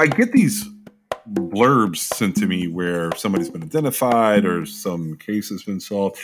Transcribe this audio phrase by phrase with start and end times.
[0.00, 0.66] I get these
[1.30, 6.16] blurbs sent to me where somebody's been identified or some case has been solved.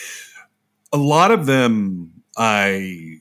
[0.94, 3.18] A lot of them, I,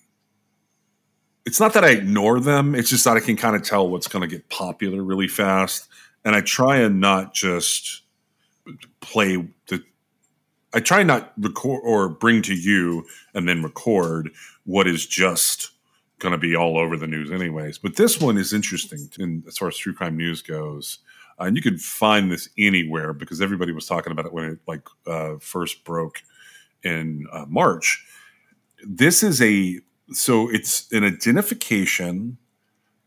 [1.45, 4.07] it's not that I ignore them, it's just that I can kind of tell what's
[4.07, 5.89] going to get popular really fast.
[6.23, 8.03] And I try and not just
[9.01, 9.35] play
[9.67, 9.83] the,
[10.73, 14.31] I try not record or bring to you and then record
[14.63, 15.71] what is just
[16.19, 17.77] going to be all over the news anyways.
[17.77, 20.99] But this one is interesting in, as far as true crime news goes.
[21.39, 24.59] Uh, and you can find this anywhere because everybody was talking about it when it
[24.67, 26.21] like uh, first broke
[26.83, 28.05] in uh, March.
[28.85, 29.79] This is a
[30.11, 32.37] so it's an identification,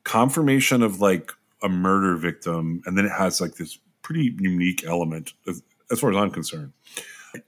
[0.05, 1.31] confirmation of like
[1.63, 6.11] a murder victim, and then it has like this pretty unique element as, as far
[6.11, 6.73] as I'm concerned.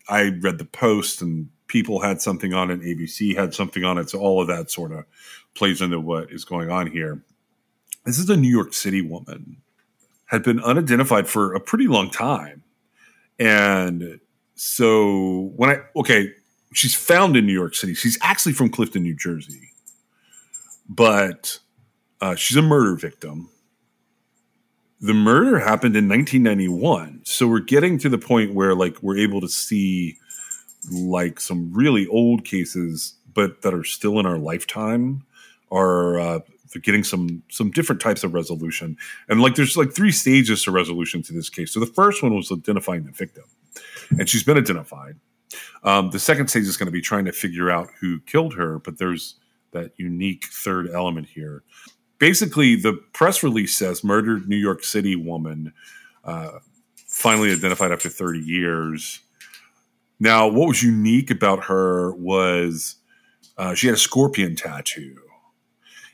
[0.08, 4.10] I read the post and people had something on it, ABC had something on it,
[4.10, 5.04] so all of that sort of
[5.54, 7.22] plays into what is going on here.
[8.04, 9.58] This is a New York City woman,
[10.26, 12.62] had been unidentified for a pretty long time.
[13.38, 14.20] And
[14.54, 16.32] so when I, okay,
[16.72, 17.94] she's found in New York City.
[17.94, 19.72] She's actually from Clifton, New Jersey,
[20.88, 21.58] but
[22.20, 23.48] uh, she's a murder victim.
[25.00, 27.22] The murder happened in 1991.
[27.24, 30.18] So we're getting to the point where like we're able to see
[30.90, 35.24] like some really old cases, but that are still in our lifetime
[35.70, 36.40] are uh,
[36.82, 38.96] getting some some different types of resolution.
[39.28, 41.72] And like there's like three stages to resolution to this case.
[41.72, 43.44] So the first one was identifying the victim,
[44.10, 45.16] and she's been identified.
[45.82, 48.78] Um, the second stage is going to be trying to figure out who killed her,
[48.78, 49.36] but there's
[49.72, 51.62] that unique third element here.
[52.18, 55.72] Basically, the press release says murdered New York City woman
[56.24, 56.58] uh,
[57.08, 59.20] finally identified after 30 years.
[60.18, 62.96] Now, what was unique about her was
[63.56, 65.16] uh, she had a scorpion tattoo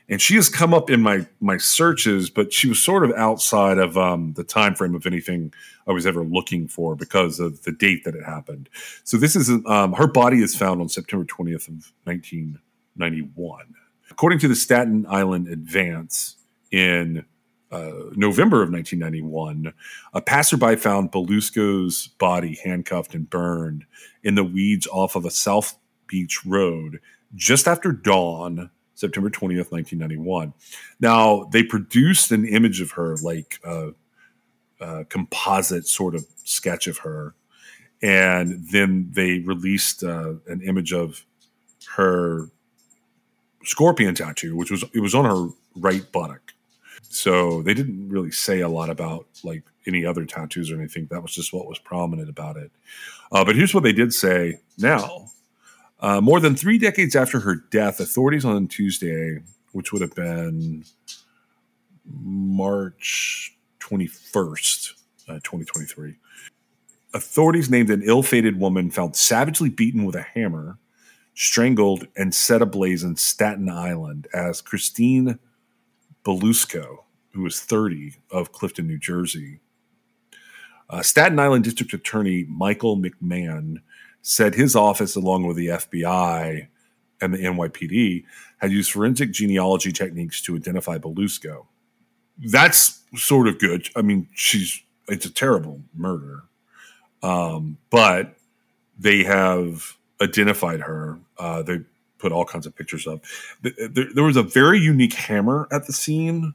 [0.09, 3.77] and she has come up in my my searches, but she was sort of outside
[3.77, 5.53] of um, the time frame of anything
[5.87, 8.69] I was ever looking for because of the date that it happened.
[9.03, 12.59] So this is um, her body is found on September twentieth of nineteen
[12.95, 13.75] ninety one,
[14.09, 16.37] according to the Staten Island Advance
[16.71, 17.25] in.
[17.69, 19.73] Uh, November of 1991,
[20.13, 23.83] a passerby found Belusco's body handcuffed and burned
[24.23, 27.01] in the weeds off of a South Beach road
[27.35, 30.53] just after dawn September 20th, 1991.
[30.99, 33.91] Now, they produced an image of her, like a,
[34.81, 37.35] a, composite sort of sketch of her.
[38.01, 41.23] And then they released uh, an image of
[41.95, 42.49] her
[43.63, 46.53] scorpion tattoo, which was it was on her right buttock.
[47.03, 51.07] So they didn't really say a lot about like any other tattoos or anything.
[51.11, 52.71] That was just what was prominent about it.
[53.31, 55.27] Uh, but here's what they did say now.
[55.99, 59.39] Uh, more than three decades after her death, authorities on Tuesday,
[59.71, 60.83] which would have been
[62.05, 64.91] March 21st,
[65.27, 66.15] uh, 2023,
[67.13, 70.77] authorities named an ill fated woman found savagely beaten with a hammer,
[71.33, 75.39] strangled, and set ablaze in Staten Island as Christine
[76.23, 76.97] Belusco,
[77.31, 79.61] who was 30 of Clifton, New Jersey.
[80.89, 83.77] Uh, Staten Island District Attorney Michael McMahon
[84.27, 86.67] said his office, along with the FBI
[87.21, 88.25] and the NYPD,
[88.57, 91.65] had used forensic genealogy techniques to identify Belusco.
[92.37, 93.87] That's sort of good.
[93.95, 96.43] I mean, she's it's a terrible murder,
[97.23, 98.35] um, but
[98.99, 101.17] they have identified her.
[101.37, 101.79] Uh, they
[102.17, 103.23] put all kinds of pictures up.
[103.61, 106.53] There, there, was a very unique hammer at the scene.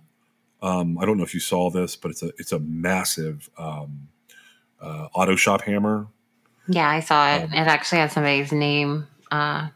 [0.61, 4.09] Um, I don't know if you saw this, but it's a it's a massive um,
[4.79, 6.09] uh, auto shop hammer
[6.69, 7.45] yeah, I saw it.
[7.45, 9.69] It actually had somebody's name uh,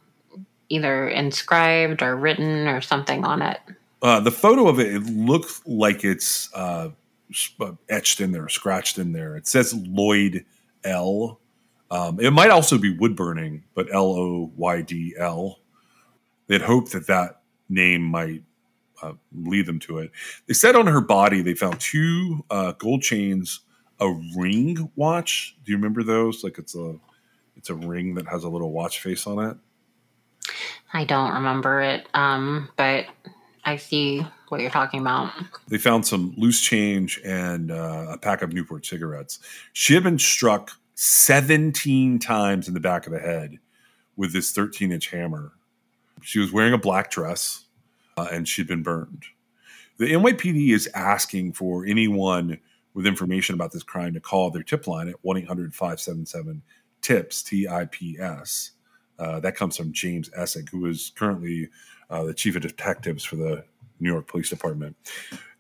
[0.69, 3.61] either inscribed or written or something on it.
[4.03, 6.91] Uh, the photo of it, it looks like it's uh,
[7.61, 9.37] uh etched in there, scratched in there.
[9.37, 10.45] It says Lloyd
[10.85, 11.41] L.
[11.91, 15.61] Um, it might also be wood burning, but L O Y D L.
[16.47, 18.43] They'd hoped that that name might
[19.03, 20.11] uh, lead them to it.
[20.47, 23.61] They said on her body they found two uh, gold chains
[24.01, 25.57] a ring watch.
[25.65, 26.45] Do you remember those?
[26.45, 26.97] Like it's a
[27.57, 29.57] it's a ring that has a little watch face on it.
[30.93, 33.07] I don't remember it, um, but
[33.65, 35.33] I see what you're talking about.
[35.69, 39.41] They found some loose change and uh, a pack of Newport cigarettes.
[39.73, 43.59] She had been struck 17 times in the back of the head
[44.17, 45.53] with this 13 inch hammer.
[46.23, 47.65] She was wearing a black dress
[48.17, 49.25] uh, and she'd been burned.
[49.99, 52.59] The NYPD is asking for anyone
[52.97, 56.63] with information about this crime to call their tip line at 1 800 577
[57.03, 58.73] TIPS, T I P S.
[59.19, 61.69] Uh, that comes from James Essig, who is currently
[62.09, 63.63] uh, the chief of detectives for the
[64.01, 64.97] New York Police Department.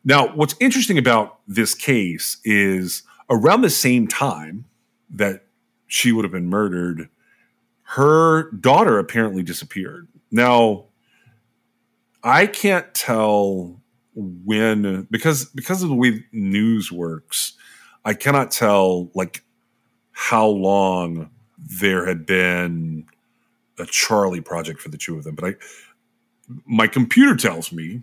[0.02, 4.64] Now, what's interesting about this case is around the same time
[5.10, 5.44] that
[5.86, 7.10] she would have been murdered,
[7.82, 10.08] her daughter apparently disappeared.
[10.30, 10.86] Now,
[12.22, 13.75] I can't tell
[14.16, 17.52] when because because of the way news works,
[18.04, 19.44] I cannot tell like
[20.12, 23.06] how long there had been
[23.78, 25.34] a Charley project for the two of them.
[25.34, 25.54] But I
[26.64, 28.02] my computer tells me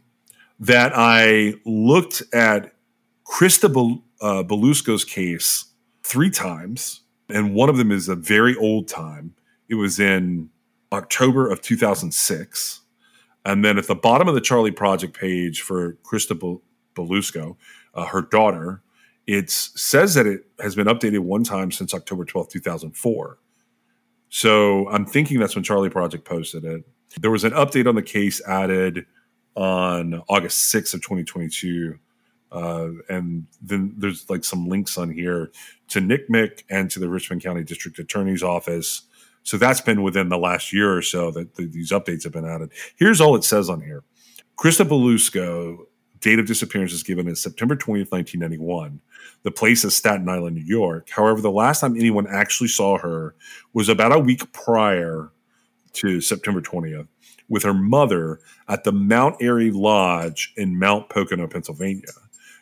[0.60, 2.74] that I looked at
[3.26, 5.66] Krista Bel- uh, Belusco's case
[6.04, 9.34] three times, and one of them is a very old time.
[9.68, 10.50] It was in
[10.92, 12.82] October of 2006.
[13.46, 16.62] And then at the bottom of the Charley Project page for Krista Bel-
[16.96, 17.58] Belusco,
[17.94, 18.82] uh, her daughter,
[19.28, 23.38] it says that it has been updated one time since October 12th, 2004.
[24.30, 26.84] So I'm thinking that's when Charley Project posted it.
[27.22, 29.06] There was an update on the case added
[29.56, 32.00] on August 6th of 2022.
[32.52, 35.52] Uh, and then there's like some links on here
[35.90, 39.04] to NCMEC and to the Richmond County District Attorney's Office.
[39.44, 42.46] So that's been within the last year or so that the, these updates have been
[42.46, 42.72] added.
[42.96, 44.04] Here's all it says on here.
[44.58, 45.86] Krista Belusco,
[46.22, 49.02] date of disappearance is given as September 20th, 1991.
[49.44, 51.10] The place is Staten Island, New York.
[51.10, 53.36] However, the last time anyone actually saw her
[53.74, 55.32] was about a week prior
[55.94, 57.08] to September 20th
[57.50, 62.04] with her mother at the Mount Airy Lodge in Mount Pocono, Pennsylvania.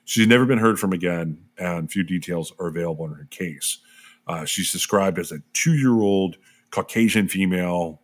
[0.05, 3.77] She's never been heard from again, and few details are available in her case.
[4.27, 6.37] Uh, she's described as a two year old
[6.71, 8.01] Caucasian female,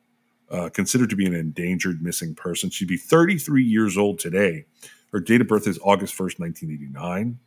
[0.49, 2.69] uh, considered to be an endangered missing person.
[2.69, 4.65] She'd be 33 years old today.
[5.11, 7.39] Her date of birth is August 1st, 1989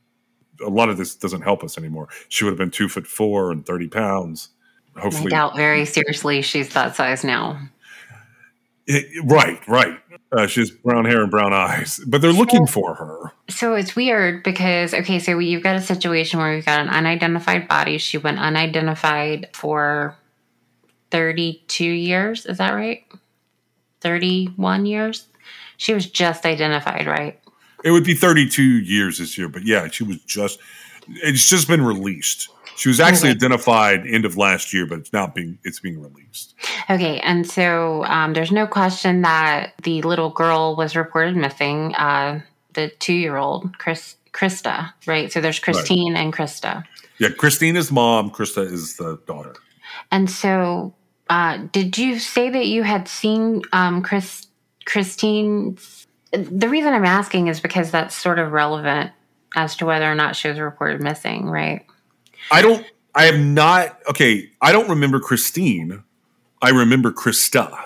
[0.65, 2.09] a lot of this doesn't help us anymore.
[2.29, 4.51] She would have been two foot four and thirty pounds.
[4.97, 7.61] Hopefully, I doubt very seriously she's that size now.
[8.87, 9.99] It, right, right.
[10.33, 13.33] Uh, she has brown hair and brown eyes, but they're looking for her.
[13.49, 17.69] So it's weird because okay, so you've got a situation where you've got an unidentified
[17.69, 17.99] body.
[17.99, 20.17] She went unidentified for
[21.11, 22.47] thirty-two years.
[22.47, 23.05] Is that right?
[24.01, 25.27] Thirty-one years.
[25.77, 27.41] She was just identified, right?
[27.83, 30.59] It would be 32 years this year, but yeah, she was just.
[31.09, 32.51] It's just been released.
[32.77, 33.37] She was actually okay.
[33.37, 36.55] identified end of last year, but it's now being it's being released.
[36.89, 41.95] Okay, and so um, there's no question that the little girl was reported missing.
[41.95, 42.41] Uh,
[42.75, 45.33] the two year old Chris Krista, right?
[45.33, 46.23] So there's Christine right.
[46.23, 46.85] and Krista.
[47.19, 48.31] Yeah, Christine is mom.
[48.31, 49.55] Krista is the daughter.
[50.11, 50.95] And so,
[51.31, 54.49] uh, did you say that you had seen um, Chris
[54.85, 59.13] Christine's the reason I'm asking is because that's sort of relevant
[59.57, 61.85] as to whether or not she was reported missing, right?
[62.51, 62.85] I don't.
[63.15, 63.99] I have not.
[64.09, 66.03] Okay, I don't remember Christine.
[66.63, 67.77] I remember Krista.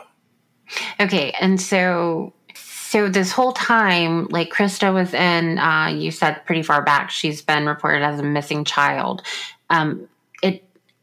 [0.98, 6.62] Okay, and so so this whole time, like Krista was in, uh, you said pretty
[6.62, 9.22] far back, she's been reported as a missing child.
[9.68, 10.08] Um,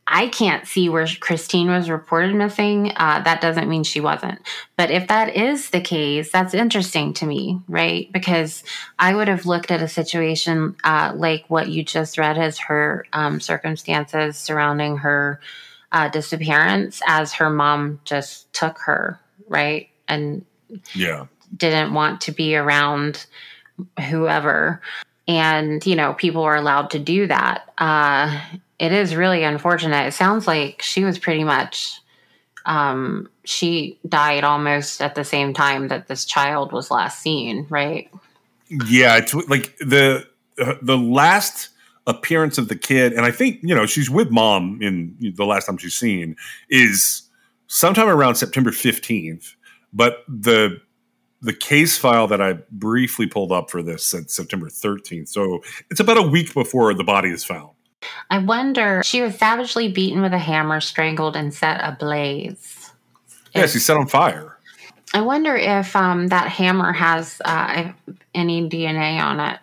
[0.08, 2.92] I can't see where Christine was reported missing.
[2.96, 4.40] Uh, that doesn't mean she wasn't.
[4.76, 8.12] But if that is the case, that's interesting to me, right?
[8.12, 8.64] Because
[9.00, 13.06] I would have looked at a situation uh, like what you just read as her
[13.14, 15.40] um, circumstances surrounding her
[15.92, 19.90] uh, disappearance as her mom just took her, right?
[20.08, 20.46] And
[20.94, 23.26] yeah, didn't want to be around
[24.10, 24.82] whoever.
[25.28, 28.42] And, you know, people are allowed to do that uh,
[28.82, 30.08] it is really unfortunate.
[30.08, 32.02] It sounds like she was pretty much
[32.66, 38.10] um, she died almost at the same time that this child was last seen, right?
[38.88, 40.28] Yeah, it's like the
[40.60, 41.70] uh, the last
[42.08, 45.68] appearance of the kid, and I think you know she's with mom in the last
[45.68, 46.36] time she's seen
[46.68, 47.22] is
[47.68, 49.56] sometime around September fifteenth.
[49.94, 50.82] But the
[51.44, 55.62] the case file that I briefly pulled up for this said September thirteenth, so
[55.92, 57.76] it's about a week before the body is found.
[58.30, 62.92] I wonder, she was savagely beaten with a hammer, strangled, and set ablaze.
[63.54, 64.58] Yeah, she set on fire.
[65.14, 67.92] I wonder if um, that hammer has uh,
[68.34, 69.60] any DNA on it.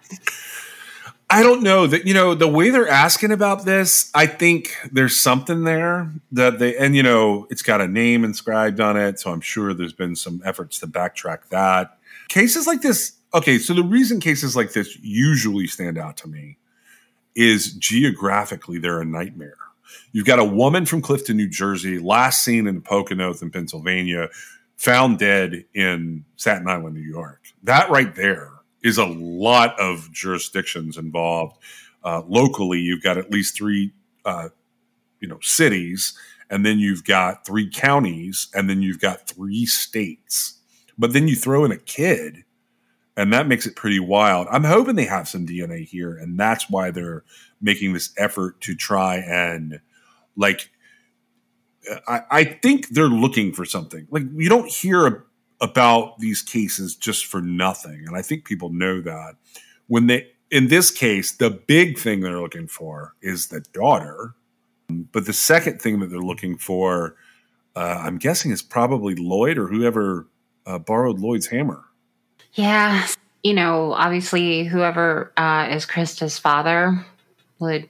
[1.30, 4.10] I don't know that you know the way they're asking about this.
[4.14, 8.80] I think there's something there that they and you know it's got a name inscribed
[8.80, 11.98] on it, so I'm sure there's been some efforts to backtrack that.
[12.28, 13.58] Cases like this, okay.
[13.58, 16.56] So the reason cases like this usually stand out to me
[17.38, 19.54] is geographically they're a nightmare.
[20.10, 24.28] You've got a woman from Clifton, New Jersey, last seen in Pocono in Pennsylvania,
[24.76, 27.44] found dead in Staten Island, New York.
[27.62, 28.50] That right there
[28.82, 31.58] is a lot of jurisdictions involved.
[32.02, 33.92] Uh, locally, you've got at least three,
[34.24, 34.48] uh,
[35.20, 36.18] you know, cities,
[36.50, 40.54] and then you've got three counties, and then you've got three states.
[40.98, 42.42] But then you throw in a kid,
[43.18, 44.46] and that makes it pretty wild.
[44.48, 47.24] I'm hoping they have some DNA here, and that's why they're
[47.60, 49.80] making this effort to try and
[50.36, 50.70] like.
[52.06, 54.06] I, I think they're looking for something.
[54.10, 55.24] Like you don't hear
[55.60, 58.04] about these cases just for nothing.
[58.06, 59.34] And I think people know that.
[59.88, 64.34] When they, in this case, the big thing they're looking for is the daughter.
[64.88, 67.16] But the second thing that they're looking for,
[67.74, 70.28] uh, I'm guessing, is probably Lloyd or whoever
[70.66, 71.87] uh, borrowed Lloyd's hammer.
[72.58, 73.06] Yeah.
[73.44, 77.06] You know, obviously, whoever uh, is Krista's father
[77.60, 77.86] would,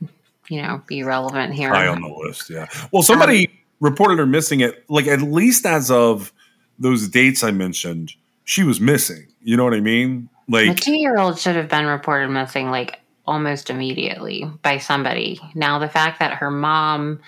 [0.49, 1.71] you know, be relevant here.
[1.71, 2.69] High on the list, yeah.
[2.93, 6.35] Well, somebody um, reported her missing it, like at least as of
[6.79, 8.13] those dates I mentioned,
[8.45, 9.27] she was missing.
[9.43, 10.29] You know what I mean?
[10.49, 15.41] Like the two year old should have been reported missing like almost immediately by somebody.
[15.55, 17.21] Now the fact that her mom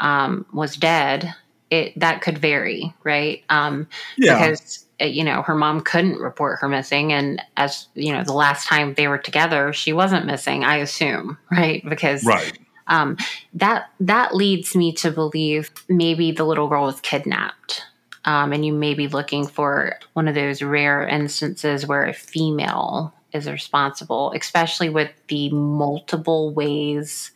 [0.00, 1.32] um, was dead,
[1.70, 3.44] it that could vary, right?
[3.48, 4.38] Um, yeah.
[4.38, 8.66] Because you know her mom couldn't report her missing, and as you know, the last
[8.66, 10.64] time they were together, she wasn't missing.
[10.64, 11.82] I assume, right?
[11.88, 12.58] Because right.
[12.86, 13.16] Um,
[13.54, 17.82] that that leads me to believe maybe the little girl was kidnapped
[18.24, 23.12] um, and you may be looking for one of those rare instances where a female
[23.32, 27.32] is responsible, especially with the multiple ways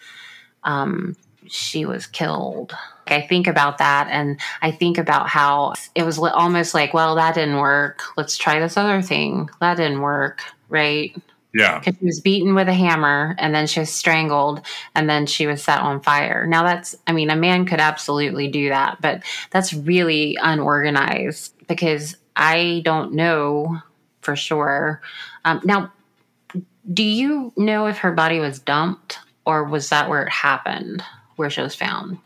[0.64, 1.14] um,
[1.46, 2.74] she was killed.
[3.10, 7.34] I think about that and I think about how it was almost like, well, that
[7.34, 8.02] didn't work.
[8.16, 9.50] Let's try this other thing.
[9.60, 11.14] That didn't work, right?
[11.54, 11.78] Yeah.
[11.78, 14.60] Because she was beaten with a hammer and then she was strangled
[14.94, 16.46] and then she was set on fire.
[16.46, 22.16] Now, that's, I mean, a man could absolutely do that, but that's really unorganized because
[22.36, 23.80] I don't know
[24.20, 25.00] for sure.
[25.44, 25.92] Um, now,
[26.92, 31.02] do you know if her body was dumped or was that where it happened,
[31.36, 32.18] where she was found?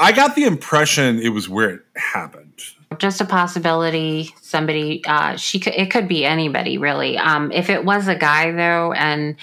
[0.00, 2.54] I got the impression it was where it happened.
[2.98, 4.34] Just a possibility.
[4.40, 7.18] Somebody uh she could it could be anybody really.
[7.18, 9.36] Um if it was a guy though and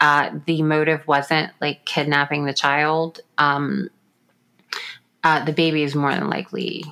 [0.00, 3.90] uh the motive wasn't like kidnapping the child um
[5.22, 6.82] uh the baby is more than likely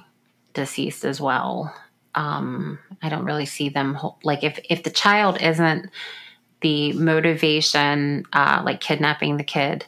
[0.52, 1.74] deceased as well.
[2.14, 5.88] Um i don't really see them like if if the child isn't
[6.60, 9.86] the motivation uh like kidnapping the kid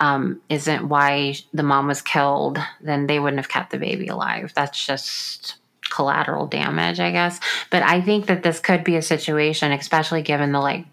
[0.00, 4.52] um, isn't why the mom was killed, then they wouldn't have kept the baby alive.
[4.54, 5.56] That's just
[5.90, 7.38] collateral damage, I guess.
[7.70, 10.86] But I think that this could be a situation, especially given the like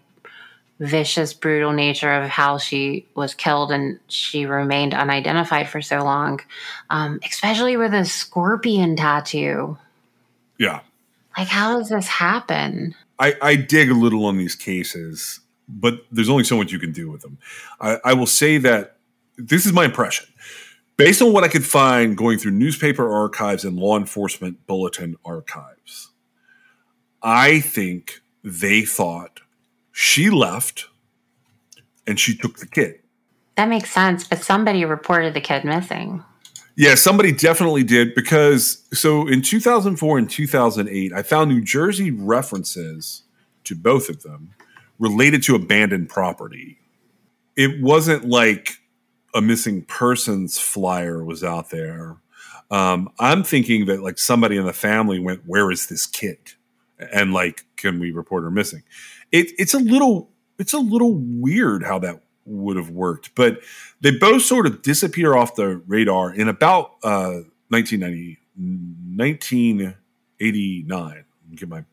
[0.78, 6.40] vicious, brutal nature of how she was killed and she remained unidentified for so long,
[6.90, 9.78] um, especially with a scorpion tattoo.
[10.58, 10.80] Yeah.
[11.36, 12.94] Like, how does this happen?
[13.18, 15.40] I, I dig a little on these cases
[15.80, 17.38] but there's only so much you can do with them.
[17.80, 18.96] I, I will say that
[19.36, 20.26] this is my impression.
[20.96, 26.10] Based on what I could find going through newspaper archives and law enforcement bulletin archives,
[27.22, 29.40] I think they thought
[29.90, 30.86] she left
[32.06, 33.00] and she took the kid.
[33.56, 36.24] That makes sense, but somebody reported the kid missing.
[36.74, 43.22] Yeah, somebody definitely did because so in 2004 and 2008, I found New Jersey references
[43.64, 44.54] to both of them
[44.98, 46.78] related to abandoned property.
[47.56, 48.78] It wasn't like
[49.34, 52.16] a missing persons flyer was out there.
[52.70, 56.38] Um, I'm thinking that like somebody in the family went, "Where is this kid?"
[57.12, 58.82] and like, "Can we report her missing?"
[59.30, 63.60] It, it's a little it's a little weird how that would have worked, but
[64.00, 71.24] they both sort of disappear off the radar in about uh, 1990, 1989.
[71.54, 71.84] Get my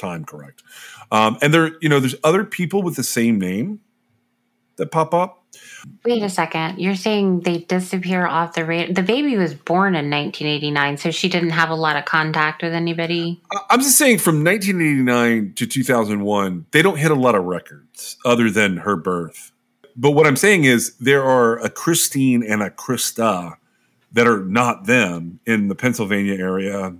[0.00, 0.62] time correct.
[1.12, 3.80] Um, and there, you know, there's other people with the same name
[4.76, 5.36] that pop up.
[6.04, 6.78] Wait a second.
[6.78, 8.92] You're saying they disappear off the radar?
[8.92, 12.72] The baby was born in 1989, so she didn't have a lot of contact with
[12.72, 13.40] anybody.
[13.70, 18.50] I'm just saying, from 1989 to 2001, they don't hit a lot of records other
[18.50, 19.52] than her birth.
[19.96, 23.56] But what I'm saying is, there are a Christine and a Krista
[24.12, 26.94] that are not them in the Pennsylvania area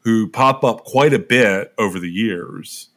[0.00, 2.88] who pop up quite a bit over the years.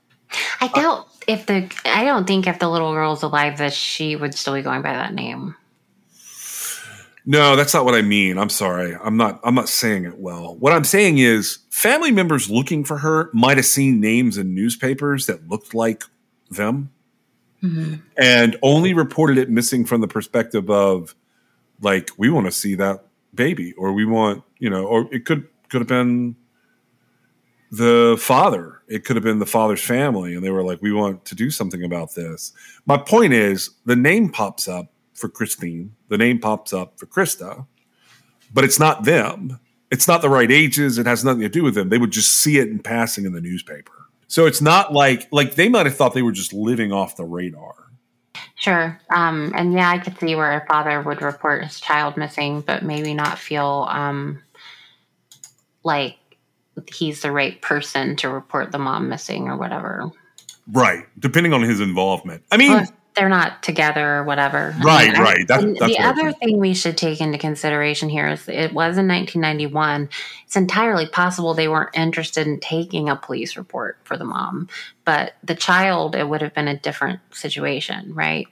[0.61, 4.33] I doubt if the I don't think if the little girl's alive that she would
[4.35, 5.55] still be going by that name.
[7.25, 8.37] No, that's not what I mean.
[8.37, 8.95] I'm sorry.
[9.03, 10.55] I'm not I'm not saying it well.
[10.55, 15.27] What I'm saying is family members looking for her might have seen names in newspapers
[15.27, 16.03] that looked like
[16.49, 16.91] them
[17.63, 17.95] mm-hmm.
[18.17, 21.15] and only reported it missing from the perspective of
[21.81, 25.47] like we want to see that baby or we want, you know, or it could
[25.69, 26.35] could have been
[27.71, 28.81] the father.
[28.87, 31.49] It could have been the father's family and they were like we want to do
[31.49, 32.53] something about this.
[32.85, 35.95] My point is the name pops up for Christine.
[36.09, 37.65] The name pops up for Krista,
[38.53, 39.59] but it's not them.
[39.89, 40.97] It's not the right ages.
[40.97, 41.89] It has nothing to do with them.
[41.89, 43.91] They would just see it in passing in the newspaper.
[44.27, 47.25] So it's not like like they might have thought they were just living off the
[47.25, 47.75] radar.
[48.55, 48.99] Sure.
[49.09, 52.83] Um, and yeah, I could see where a father would report his child missing, but
[52.83, 54.41] maybe not feel um,
[55.83, 56.17] like
[56.87, 60.11] he's the right person to report the mom missing or whatever.
[60.67, 61.05] Right.
[61.19, 62.43] Depending on his involvement.
[62.51, 64.73] I mean, they're not together or whatever.
[64.81, 65.47] Right, I mean, right.
[65.47, 70.09] That, the other thing we should take into consideration here is it was in 1991.
[70.45, 74.69] It's entirely possible they weren't interested in taking a police report for the mom,
[75.03, 78.47] but the child, it would have been a different situation, right?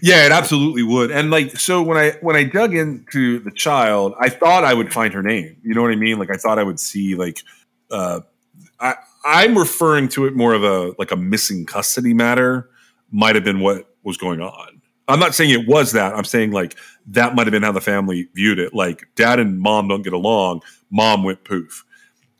[0.00, 1.10] Yeah, it absolutely would.
[1.10, 4.92] And like, so when I when I dug into the child, I thought I would
[4.92, 5.56] find her name.
[5.62, 6.18] You know what I mean?
[6.18, 7.42] Like, I thought I would see like,
[7.90, 8.20] uh,
[8.80, 12.68] I I'm referring to it more of a like a missing custody matter
[13.10, 14.80] might have been what was going on.
[15.08, 16.14] I'm not saying it was that.
[16.14, 16.76] I'm saying like
[17.06, 18.74] that might have been how the family viewed it.
[18.74, 20.62] Like dad and mom don't get along.
[20.90, 21.84] Mom went poof.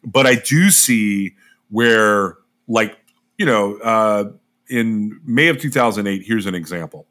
[0.05, 1.35] But I do see
[1.71, 2.37] where
[2.67, 2.97] like,
[3.39, 4.33] you know, uh,
[4.69, 7.07] in May of 2008, here's an example.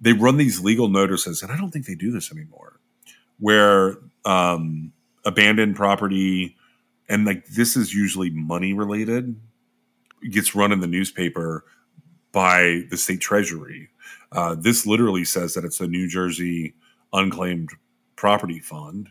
[0.00, 2.80] They run these legal notices, and I don't think they do this anymore,
[3.38, 4.92] where um,
[5.24, 6.56] abandoned property,
[7.08, 9.36] and like this is usually money related,
[10.30, 11.64] gets run in the newspaper
[12.32, 13.88] by the state treasury.
[14.32, 16.74] Uh, this literally says that it's a New Jersey
[17.12, 17.70] unclaimed
[18.16, 19.10] property fund.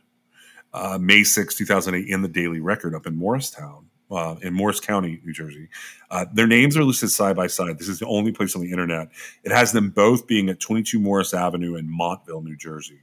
[0.73, 5.19] Uh, May 6, 2008, in the Daily Record up in Morristown, uh, in Morris County,
[5.23, 5.69] New Jersey.
[6.09, 7.77] Uh, their names are listed side by side.
[7.77, 9.09] This is the only place on the internet.
[9.43, 12.99] It has them both being at 22 Morris Avenue in Montville, New Jersey.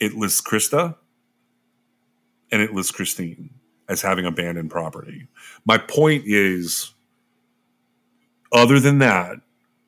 [0.00, 0.96] It lists Krista
[2.52, 3.50] and it lists Christine
[3.88, 5.28] as having abandoned property.
[5.64, 6.92] My point is
[8.52, 9.36] other than that,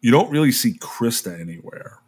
[0.01, 2.01] you don't really see Krista anywhere.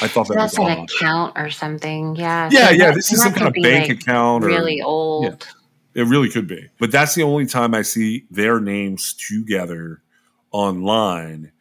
[0.00, 0.90] I thought that that's was an odd.
[0.90, 2.16] account or something.
[2.16, 2.48] Yeah.
[2.50, 2.86] Yeah, so yeah.
[2.86, 4.44] That, this is some kind of bank like account.
[4.44, 5.24] Or, really old.
[5.24, 5.52] Yeah,
[5.94, 6.68] it really could be.
[6.78, 10.02] But that's the only time I see their names together
[10.50, 11.52] online.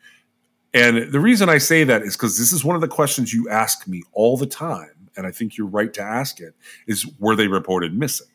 [0.73, 3.47] And the reason I say that is because this is one of the questions you
[3.49, 5.09] ask me all the time.
[5.15, 6.55] And I think you're right to ask it
[6.87, 8.27] is were they reported missing?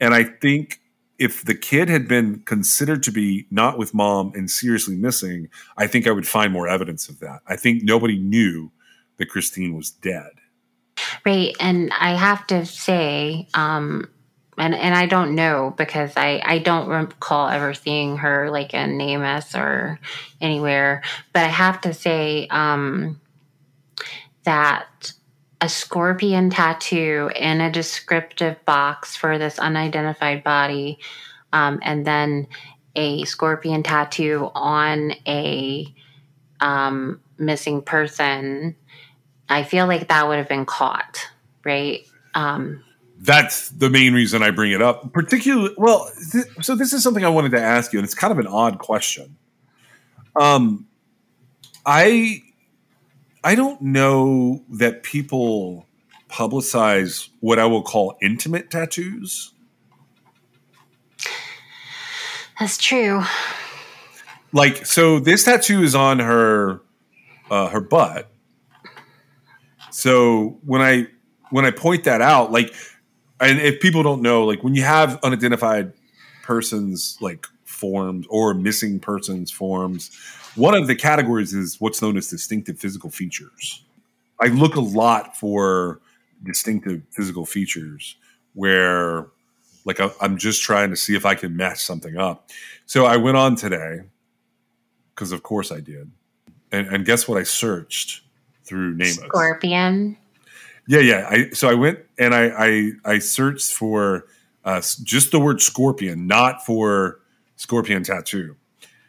[0.00, 0.80] And I think
[1.18, 5.86] if the kid had been considered to be not with mom and seriously missing, I
[5.86, 7.40] think I would find more evidence of that.
[7.46, 8.70] I think nobody knew
[9.16, 10.30] that Christine was dead.
[11.24, 11.56] Right.
[11.58, 14.08] And I have to say, um,
[14.58, 18.96] and, and I don't know because I, I don't recall ever seeing her like in
[18.98, 20.00] NamUs or
[20.40, 23.20] anywhere, but I have to say um,
[24.44, 25.12] that
[25.60, 30.98] a scorpion tattoo in a descriptive box for this unidentified body,
[31.52, 32.46] um, and then
[32.94, 35.86] a scorpion tattoo on a
[36.60, 38.76] um, missing person.
[39.48, 41.28] I feel like that would have been caught,
[41.64, 42.06] right?
[42.34, 42.82] Um,
[43.18, 45.12] That's the main reason I bring it up.
[45.12, 48.30] Particularly, well, th- so this is something I wanted to ask you, and it's kind
[48.30, 49.36] of an odd question.
[50.38, 50.86] Um,
[51.84, 52.42] I
[53.42, 55.86] I don't know that people
[56.28, 59.52] publicize what I will call intimate tattoos.
[62.58, 63.22] That's true.
[64.52, 66.80] Like, so this tattoo is on her
[67.50, 68.30] uh, her butt.
[69.90, 71.06] So when I
[71.50, 72.74] when I point that out, like,
[73.40, 75.92] and if people don't know, like when you have unidentified
[76.42, 80.10] persons like forms or missing persons forms,
[80.54, 83.84] one of the categories is what's known as distinctive physical features.
[84.40, 86.00] I look a lot for
[86.42, 88.16] distinctive physical features
[88.54, 89.26] where
[89.84, 92.50] like I'm just trying to see if I can mess something up.
[92.86, 94.00] So I went on today
[95.14, 96.10] because of course I did.
[96.72, 98.22] And, and guess what I searched
[98.64, 99.26] through NamUs?
[99.26, 100.16] Scorpion.
[100.88, 101.26] Yeah, yeah.
[101.28, 104.26] I so I went and I I, I searched for
[104.64, 107.20] uh, just the word scorpion, not for
[107.56, 108.56] scorpion tattoo.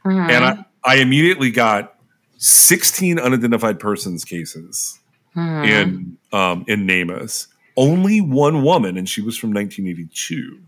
[0.06, 0.30] Mm-hmm.
[0.30, 1.96] And I, I immediately got
[2.38, 5.00] 16 unidentified persons cases
[5.34, 5.64] hmm.
[5.64, 7.48] in um, in NamUs.
[7.76, 10.60] Only one woman, and she was from 1982.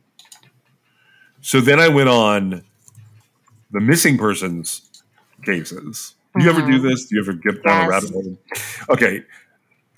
[1.42, 2.64] So then I went on
[3.72, 5.02] the missing persons
[5.44, 6.16] cases.
[6.38, 6.84] Do you ever do Mhm.
[6.84, 7.06] this?
[7.06, 8.38] Do you ever get down a rabbit hole?
[8.90, 9.24] Okay.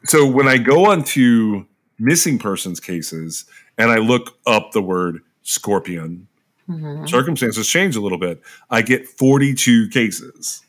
[0.05, 1.65] So when I go onto
[1.99, 3.45] missing persons cases
[3.77, 6.27] and I look up the word scorpion,
[6.69, 7.07] Mhm.
[7.09, 8.41] circumstances change a little bit.
[8.69, 10.61] I get 42 cases.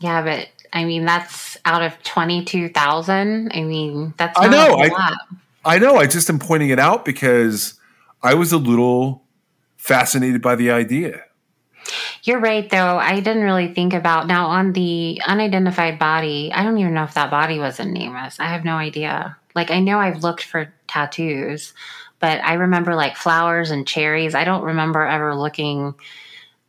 [0.00, 3.52] Yeah, but I mean that's out of twenty two thousand.
[3.54, 5.12] I mean that's I know, a I- lot.
[5.64, 5.96] I know.
[5.96, 7.74] I just am pointing it out because
[8.22, 9.22] I was a little
[9.76, 11.22] fascinated by the idea.
[12.24, 12.96] You're right, though.
[12.96, 16.50] I didn't really think about now on the unidentified body.
[16.54, 18.40] I don't even know if that body was in Namus.
[18.40, 19.36] I have no idea.
[19.54, 21.74] Like, I know I've looked for tattoos,
[22.20, 24.34] but I remember like flowers and cherries.
[24.34, 25.94] I don't remember ever looking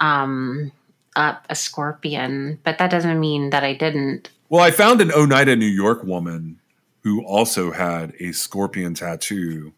[0.01, 0.73] um,
[1.15, 4.29] up a scorpion, but that doesn't mean that I didn't.
[4.49, 6.59] Well, I found an Oneida, New York woman
[7.03, 9.71] who also had a scorpion tattoo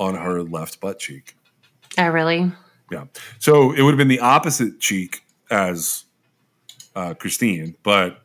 [0.00, 1.36] on her left butt cheek.
[1.96, 2.50] Oh, really?
[2.92, 3.04] Yeah.
[3.38, 6.04] So it would have been the opposite cheek as
[6.94, 8.22] uh, Christine, but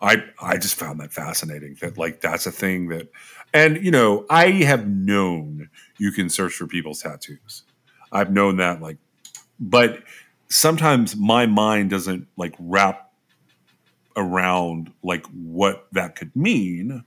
[0.00, 3.08] I I just found that fascinating that like that's a thing that
[3.52, 7.64] and you know, I have known you can search for people's tattoos.
[8.12, 8.98] I've known that like
[9.58, 10.02] but
[10.48, 13.12] sometimes my mind doesn't like wrap
[14.16, 17.04] around like what that could mean.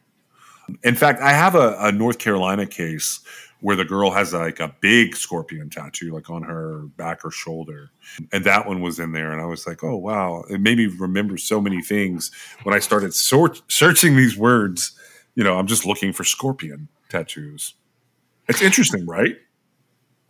[0.83, 3.21] In fact, I have a, a North Carolina case
[3.61, 7.89] where the girl has like a big scorpion tattoo, like on her back or shoulder.
[8.31, 9.31] And that one was in there.
[9.31, 10.43] And I was like, oh, wow.
[10.49, 12.31] It made me remember so many things
[12.63, 14.91] when I started sort- searching these words.
[15.35, 17.73] You know, I'm just looking for scorpion tattoos.
[18.47, 19.35] It's interesting, right?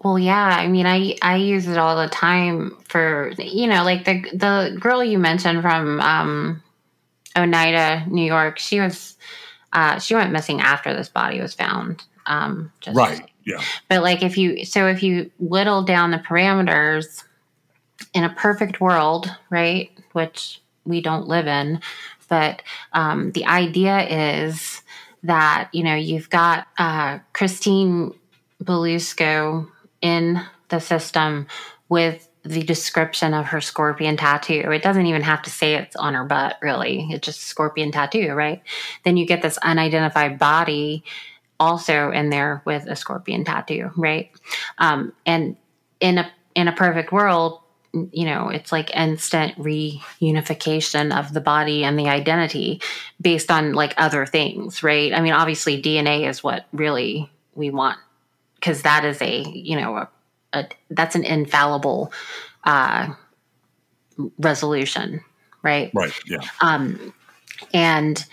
[0.03, 0.55] Well, yeah.
[0.57, 4.77] I mean, I I use it all the time for you know, like the the
[4.79, 6.61] girl you mentioned from um,
[7.35, 8.59] Oneida, New York.
[8.59, 9.17] She was
[9.73, 12.03] uh, she went missing after this body was found.
[12.27, 13.29] Um, just, Right.
[13.45, 13.61] Yeah.
[13.89, 17.23] But like, if you so if you whittle down the parameters
[18.13, 21.79] in a perfect world, right, which we don't live in,
[22.27, 22.61] but
[22.93, 24.01] um, the idea
[24.41, 24.81] is
[25.23, 28.13] that you know you've got uh, Christine
[28.63, 29.67] Belusco
[30.01, 31.47] in the system
[31.89, 34.71] with the description of her scorpion tattoo.
[34.71, 37.07] It doesn't even have to say it's on her butt, really.
[37.11, 38.61] It's just scorpion tattoo, right?
[39.03, 41.03] Then you get this unidentified body
[41.59, 44.31] also in there with a scorpion tattoo, right?
[44.77, 45.57] Um, and
[45.99, 47.61] in a in a perfect world,
[48.11, 52.81] you know, it's like instant reunification of the body and the identity
[53.21, 55.13] based on like other things, right?
[55.13, 57.97] I mean, obviously DNA is what really we want
[58.55, 60.09] because that is a, you know, a,
[60.53, 62.11] a that's an infallible
[62.63, 63.13] uh
[64.39, 65.23] resolution,
[65.63, 65.91] right?
[65.93, 66.13] Right.
[66.25, 66.41] Yeah.
[66.61, 67.13] um
[67.73, 68.25] and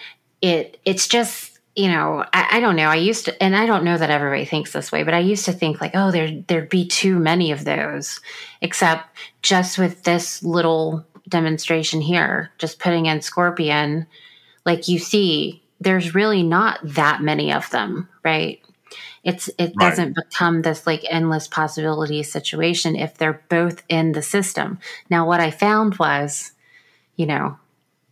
[0.43, 2.89] it it's just you know I, I don't know.
[2.89, 5.45] I used to and i don't know that everybody thinks this way but i used
[5.47, 8.21] to think like oh there there'd be too many of those
[8.61, 9.09] except
[9.43, 14.07] just with this little demonstration here just putting in scorpion
[14.67, 18.61] like you see there's really not that many of them right?
[19.23, 19.91] It's it Right.
[19.91, 24.79] doesn't become this like endless possibility situation if they're both in the system.
[25.11, 26.53] Now what i found was
[27.17, 27.59] you know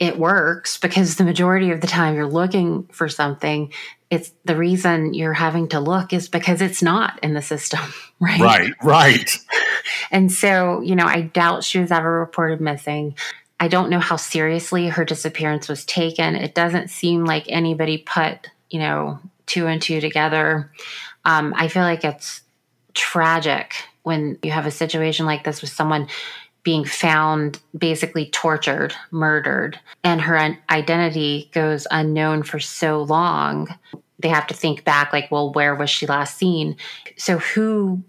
[0.03, 3.73] it works because the majority of the time you're looking for something
[4.11, 7.81] it's the reason you're having to look is because it's not in the system
[8.21, 8.73] right Right.
[8.83, 9.39] Right.
[10.11, 13.15] and so you know i doubt she was ever reported missing
[13.61, 18.51] i don't know how seriously her disappearance was taken it doesn't seem like anybody put
[18.71, 20.73] you know two and two together
[21.25, 22.41] um, i feel like it's
[22.93, 26.09] tragic when you have a situation like this with someone
[26.63, 33.69] being found basically tortured, murdered, and her identity goes unknown for so long.
[34.21, 36.77] They have to think back, like, well, where was she last seen?
[37.17, 38.03] So, who,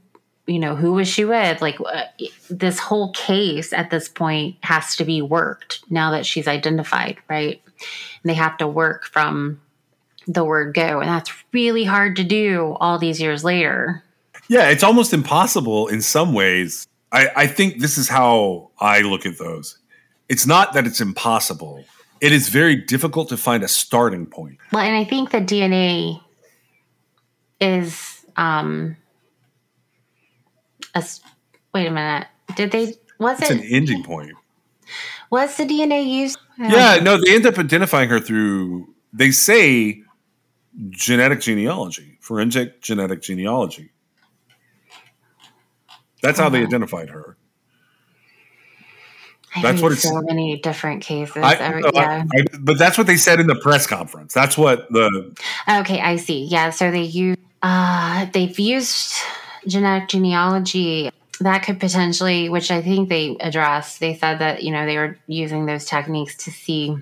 [0.45, 1.61] you know, who was she with?
[1.61, 2.03] Like, uh,
[2.49, 7.59] this whole case at this point has to be worked now that she's identified, right?
[7.65, 9.59] And they have to work from
[10.27, 10.99] the word go.
[10.99, 14.03] And that's really hard to do all these years later.
[14.47, 16.87] Yeah, it's almost impossible in some ways.
[17.13, 19.77] I, I think this is how I look at those.
[20.27, 21.85] It's not that it's impossible.
[22.19, 24.57] It is very difficult to find a starting point.
[24.71, 26.19] Well, and I think the DNA
[27.61, 28.97] is um
[30.95, 31.21] a s-
[31.73, 32.27] wait a minute.
[32.55, 34.31] Did they was It's an ending point.
[35.29, 36.37] was the DNA used?
[36.57, 40.01] Yeah, no, they end up identifying her through, they say
[40.89, 43.91] genetic genealogy, forensic genetic genealogy.
[46.23, 46.67] That's how they Uh-huh.
[46.67, 47.37] identified her.
[49.55, 51.37] I that's what it's- so many different cases.
[51.43, 52.23] I, Every- I- yeah.
[52.33, 54.33] I- but that's what they said in the press conference.
[54.33, 55.35] That's what the
[55.69, 56.45] Okay, I see.
[56.45, 59.13] Yeah, so they use uh they've used
[59.67, 64.85] genetic genealogy that could potentially, which I think they addressed, they said that, you know,
[64.85, 66.95] they were using those techniques to see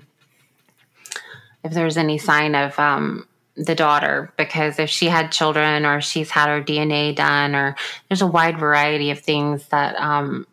[1.64, 6.30] if there's any sign of um, the daughter, because if she had children or she's
[6.30, 7.76] had her DNA done, or
[8.08, 10.46] there's a wide variety of things that um,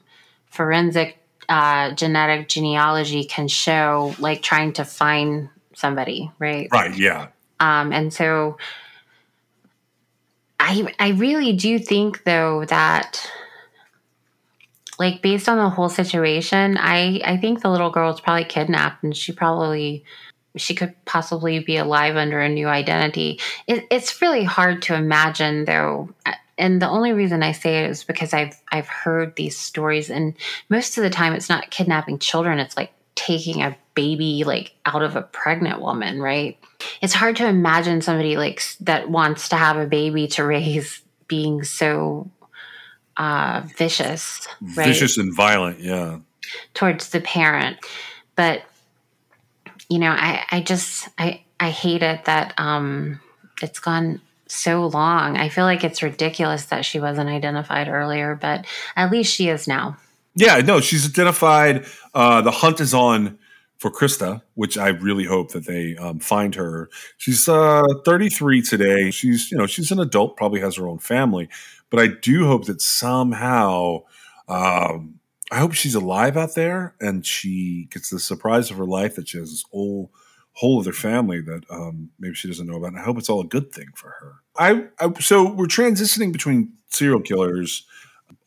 [0.50, 6.68] forensic uh, genetic genealogy can show, like trying to find somebody, right?
[6.72, 7.28] Right, yeah.
[7.60, 8.58] Um, and so
[10.60, 13.30] I, I really do think, though, that
[15.00, 19.02] like based on the whole situation, I I think the little girl was probably kidnapped
[19.02, 20.04] and she probably
[20.60, 23.40] she could possibly be alive under a new identity.
[23.68, 26.10] It, it's really hard to imagine though.
[26.58, 30.36] And the only reason I say it is because I've I've heard these stories and
[30.70, 35.02] most of the time it's not kidnapping children, it's like taking a baby like out
[35.02, 36.58] of a pregnant woman, right?
[37.02, 41.64] It's hard to imagine somebody like that wants to have a baby to raise being
[41.64, 42.32] so
[43.18, 44.88] uh, vicious, right?
[44.88, 46.20] vicious and violent, yeah,
[46.74, 47.78] towards the parent.
[48.36, 48.64] But
[49.90, 53.20] you know, I, I just I I hate it that um,
[53.62, 55.38] it's gone so long.
[55.38, 59.68] I feel like it's ridiculous that she wasn't identified earlier, but at least she is
[59.68, 59.98] now.
[60.36, 61.86] Yeah, no, she's identified.
[62.14, 63.38] Uh, the hunt is on
[63.78, 66.90] for Krista, which I really hope that they um, find her.
[67.18, 69.12] She's uh, 33 today.
[69.12, 71.50] She's you know she's an adult, probably has her own family,
[71.90, 74.04] but I do hope that somehow,
[74.48, 75.19] um,
[75.52, 79.30] I hope she's alive out there and she gets the surprise of her life that
[79.30, 80.12] she has this whole
[80.54, 82.90] whole other family that um, maybe she doesn't know about.
[82.90, 84.36] And I hope it's all a good thing for her.
[84.58, 87.86] I, I so we're transitioning between serial killers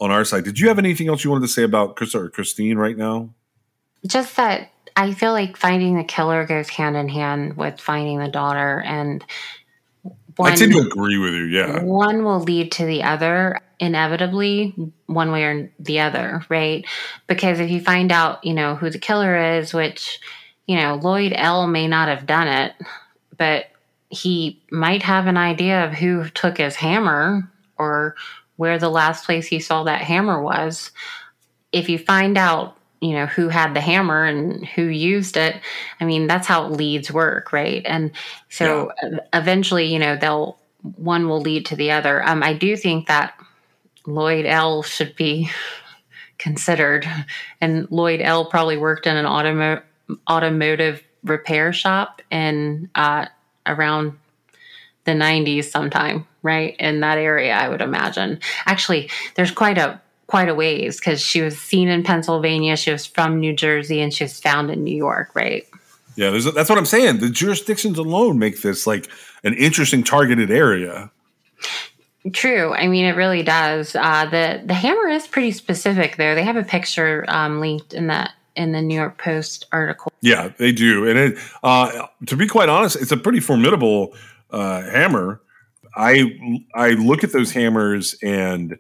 [0.01, 0.45] on our side.
[0.45, 3.31] Did you have anything else you wanted to say about Chris or Christine right now?
[4.07, 8.29] Just that I feel like finding the killer goes hand in hand with finding the
[8.29, 9.25] daughter, and
[10.37, 11.45] one, I tend to agree with you.
[11.45, 11.83] Yeah.
[11.83, 14.75] One will lead to the other inevitably,
[15.07, 16.85] one way or the other, right?
[17.27, 20.21] Because if you find out, you know, who the killer is, which,
[20.67, 22.75] you know, Lloyd L may not have done it,
[23.37, 23.67] but
[24.09, 28.15] he might have an idea of who took his hammer or
[28.57, 30.93] where the last place he saw that hammer was.
[31.73, 35.61] If you find out you know who had the hammer and who used it.
[36.01, 37.83] I mean that's how leads work right?
[37.85, 38.13] And
[38.49, 39.19] so yeah.
[39.35, 40.59] eventually you know they'll
[40.97, 42.23] one will lead to the other.
[42.27, 43.35] Um, i do think that
[44.07, 45.49] lloyd l should be
[46.39, 47.07] considered
[47.61, 49.83] and lloyd l probably worked in an automo-
[50.29, 53.27] automotive repair shop in uh,
[53.67, 54.19] around
[55.05, 56.75] the 90s sometime right?
[56.81, 58.41] In that area i would imagine.
[58.67, 60.01] Actually there's quite a
[60.33, 64.15] quite a ways because she was seen in Pennsylvania, she was from New Jersey, and
[64.15, 65.67] she was found in New York, right?
[66.17, 67.19] Yeah, that's what I'm saying.
[67.19, 69.11] The jurisdictions alone make this like
[69.45, 71.11] an interesting targeted area.
[72.33, 72.73] True.
[72.73, 73.95] I mean, it really does.
[73.95, 76.35] Uh, the the hammer is pretty specific, though.
[76.35, 80.11] They have a picture um, linked in that in the New York Post article.
[80.23, 81.07] Yeah, they do.
[81.11, 84.15] And it, uh, to be quite honest, it's a pretty formidable
[84.51, 85.43] uh, hammer.
[85.95, 86.39] I
[86.75, 88.79] I look at those hammers and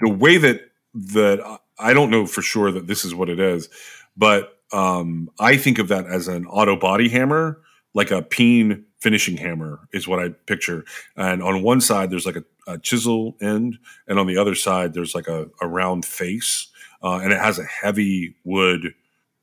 [0.00, 0.67] the way that
[0.98, 3.68] that I don't know for sure that this is what it is,
[4.16, 7.60] but um, I think of that as an auto body hammer,
[7.94, 10.84] like a peen finishing hammer is what I picture.
[11.16, 14.94] And on one side, there's like a, a chisel end, and on the other side,
[14.94, 16.68] there's like a, a round face,
[17.02, 18.94] uh, and it has a heavy wood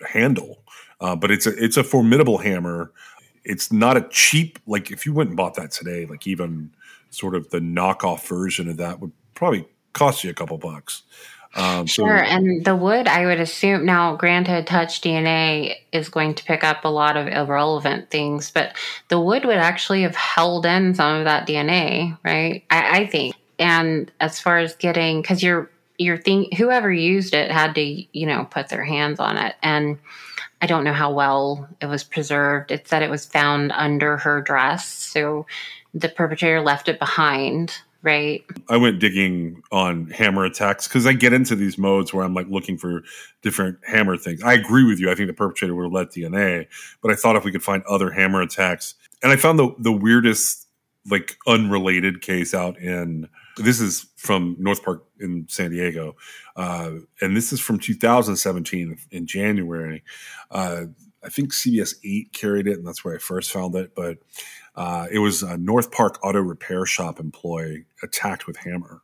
[0.08, 0.64] handle.
[1.00, 2.92] Uh, but it's a it's a formidable hammer.
[3.44, 6.72] It's not a cheap like if you went and bought that today, like even
[7.10, 11.04] sort of the knockoff version of that would probably cost you a couple bucks.
[11.56, 12.18] Um, sure.
[12.18, 16.64] So, and the wood, I would assume now, granted, touch DNA is going to pick
[16.64, 18.76] up a lot of irrelevant things, but
[19.08, 22.64] the wood would actually have held in some of that DNA, right?
[22.70, 23.36] I, I think.
[23.58, 28.26] And as far as getting, because you're, you're think whoever used it had to, you
[28.26, 29.56] know, put their hands on it.
[29.64, 29.98] And
[30.62, 32.72] I don't know how well it was preserved.
[32.72, 34.90] It said it was found under her dress.
[34.90, 35.46] So
[35.94, 38.46] the perpetrator left it behind right?
[38.70, 42.48] I went digging on hammer attacks because I get into these modes where I'm like
[42.48, 43.04] looking for
[43.42, 44.44] different hammer things.
[44.44, 45.12] I agree with you.
[45.12, 46.68] I think the perpetrator would have let DNA,
[47.02, 49.92] but I thought if we could find other hammer attacks, and I found the the
[49.92, 50.68] weirdest
[51.10, 56.16] like unrelated case out in this is from North Park in San Diego,
[56.56, 56.92] uh,
[57.22, 60.04] and this is from 2017 in January.
[60.52, 60.86] Uh,
[61.24, 63.96] I think CBS eight carried it, and that's where I first found it.
[63.96, 64.20] But
[64.76, 69.02] uh, it was a North Park auto repair shop employee attacked with hammer.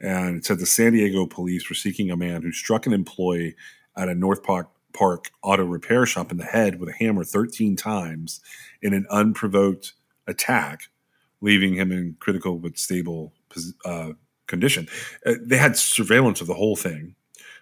[0.00, 3.56] And it said the San Diego police were seeking a man who struck an employee
[3.96, 7.76] at a North Park, Park auto repair shop in the head with a hammer 13
[7.76, 8.40] times
[8.82, 9.92] in an unprovoked
[10.26, 10.82] attack,
[11.40, 13.32] leaving him in critical but stable
[13.84, 14.10] uh,
[14.46, 14.88] condition.
[15.24, 17.14] Uh, they had surveillance of the whole thing.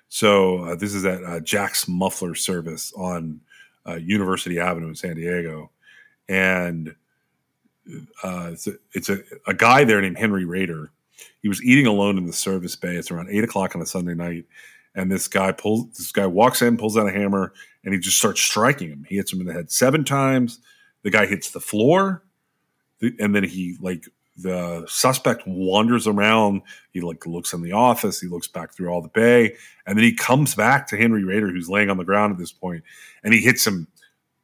[0.09, 3.41] So uh, this is at uh, Jack's Muffler Service on
[3.87, 5.71] uh, University Avenue in San Diego,
[6.29, 6.95] and
[8.23, 10.91] uh, it's, a, it's a, a, guy there named Henry Rader.
[11.43, 12.97] He was eating alone in the service bay.
[12.97, 14.45] It's around eight o'clock on a Sunday night,
[14.95, 15.87] and this guy pulls.
[15.97, 17.53] This guy walks in, pulls out a hammer,
[17.85, 19.07] and he just starts striking him.
[19.09, 20.59] He hits him in the head seven times.
[21.03, 22.25] The guy hits the floor,
[23.01, 26.63] and then he like the suspect wanders around.
[26.93, 28.21] He like looks in the office.
[28.21, 29.55] He looks back through all the bay,
[29.87, 32.53] and then he comes back to Henry Rader, who's laying on the ground at this
[32.53, 32.83] point,
[33.23, 33.87] and he hits him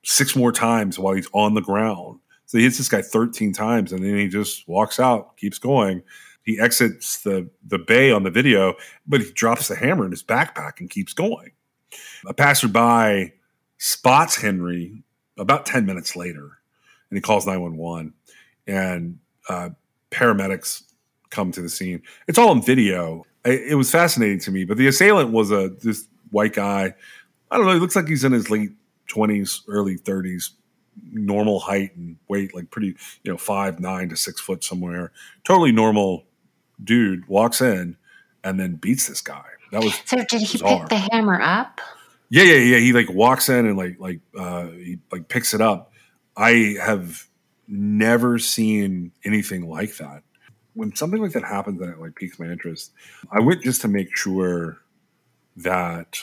[0.05, 2.19] six more times while he's on the ground.
[2.47, 6.03] So he hits this guy 13 times, and then he just walks out, keeps going.
[6.45, 8.75] He exits the the bay on the video,
[9.07, 11.53] but he drops the hammer in his backpack and keeps going.
[12.27, 13.33] A passerby
[13.79, 15.03] spots Henry
[15.39, 16.59] about 10 minutes later,
[17.11, 18.13] and he calls 911.
[18.67, 19.71] And uh,
[20.11, 20.85] paramedics
[21.31, 22.03] come to the scene.
[22.29, 23.25] It's all in video.
[23.45, 24.65] It, it was fascinating to me.
[24.65, 26.95] But the assailant was a this white guy.
[27.51, 27.75] I don't know.
[27.75, 28.71] He looks like he's in his late
[29.09, 30.53] twenties, early thirties,
[31.11, 35.13] normal height and weight, like pretty, you know, five nine to six foot somewhere.
[35.45, 36.25] Totally normal
[36.83, 37.97] dude walks in
[38.45, 39.45] and then beats this guy.
[39.71, 40.17] That was so.
[40.17, 40.81] Did he bizarre.
[40.81, 41.81] pick the hammer up?
[42.29, 42.79] Yeah, yeah, yeah.
[42.79, 45.93] He like walks in and like like uh, he like picks it up.
[46.37, 47.27] I have
[47.69, 50.23] never seen anything like that.
[50.75, 52.93] When something like that happens and it like piques my interest,
[53.31, 54.79] I went just to make sure
[55.57, 56.23] that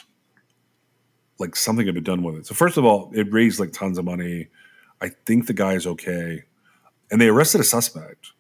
[1.39, 2.45] like something had been done with it.
[2.45, 4.47] So first of all, it raised like tons of money.
[5.01, 6.43] I think the guy is okay,
[7.12, 8.33] and they arrested a suspect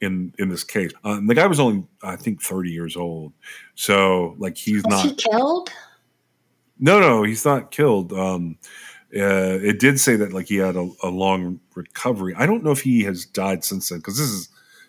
[0.00, 0.92] in in this case.
[1.04, 3.32] Uh, the guy was only I think thirty years old,
[3.74, 5.70] so like he's was not he killed.
[6.78, 8.12] No, no, he's not killed.
[8.12, 8.56] Um,
[9.14, 12.34] uh, it did say that like he had a, a, long recovery.
[12.36, 14.48] I don't know if he has died since then because this is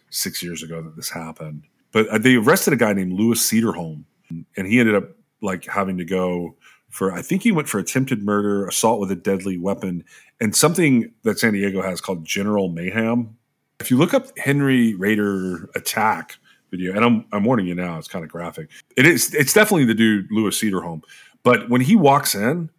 [0.09, 1.63] six years ago that this happened.
[1.91, 5.09] But uh, they arrested a guy named Louis Cederholm, and he ended up
[5.41, 6.55] like having to go
[6.89, 10.03] for I think he went for attempted murder, assault with a deadly weapon,
[10.39, 13.37] and something that San Diego has called general mayhem.
[13.79, 16.37] If you look up Henry Raider attack
[16.71, 18.69] video, and I'm I'm warning you now, it's kind of graphic.
[18.97, 21.03] It is it's definitely the dude Louis Cederholm,
[21.43, 22.69] but when he walks in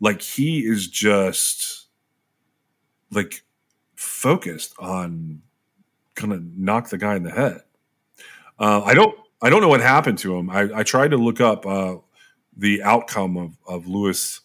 [0.00, 1.86] like he is just
[3.10, 3.42] like
[3.94, 5.42] focused on
[6.14, 7.62] gonna knock the guy in the head.
[8.58, 10.50] Uh, I don't I don't know what happened to him.
[10.50, 11.96] I, I tried to look up uh,
[12.56, 14.40] the outcome of of Louis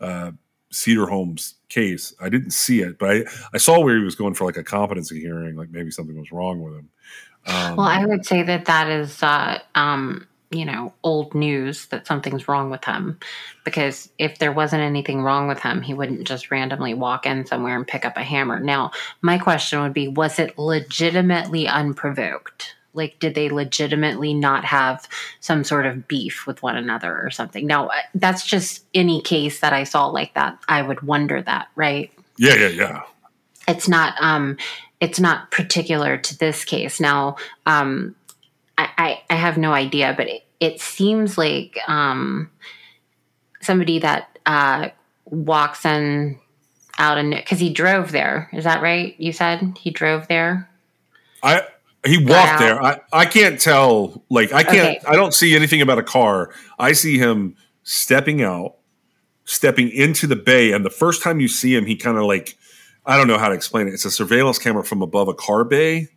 [0.00, 0.32] uh,
[0.72, 2.14] Cederholm's case.
[2.20, 3.24] I didn't see it, but I,
[3.54, 6.32] I saw where he was going for like a competency hearing, like maybe something was
[6.32, 6.88] wrong with him.
[7.46, 12.06] Um, well, I would say that that is uh, um, you know, old news that
[12.06, 13.18] something's wrong with him.
[13.64, 17.76] Because if there wasn't anything wrong with him, he wouldn't just randomly walk in somewhere
[17.76, 18.60] and pick up a hammer.
[18.60, 22.75] Now, my question would be was it legitimately unprovoked?
[22.96, 25.08] Like, did they legitimately not have
[25.40, 27.66] some sort of beef with one another or something?
[27.66, 30.58] Now, uh, that's just any case that I saw like that.
[30.68, 32.10] I would wonder that, right?
[32.38, 33.02] Yeah, yeah, yeah.
[33.68, 34.56] It's not, um,
[35.00, 37.00] it's not particular to this case.
[37.00, 38.14] Now, um,
[38.78, 42.50] I, I, have no idea, but it, it seems like um,
[43.60, 44.90] somebody that uh,
[45.24, 46.38] walks in
[46.98, 48.48] out and because he drove there.
[48.52, 49.14] Is that right?
[49.18, 50.68] You said he drove there.
[51.42, 51.66] I
[52.06, 52.82] he walked there.
[52.82, 54.24] I, I can't tell.
[54.30, 54.98] Like I can't.
[54.98, 55.06] Okay.
[55.06, 56.52] I don't see anything about a car.
[56.78, 58.76] I see him stepping out,
[59.44, 62.56] stepping into the bay, and the first time you see him, he kind of like
[63.04, 63.94] I don't know how to explain it.
[63.94, 66.08] It's a surveillance camera from above a car bay,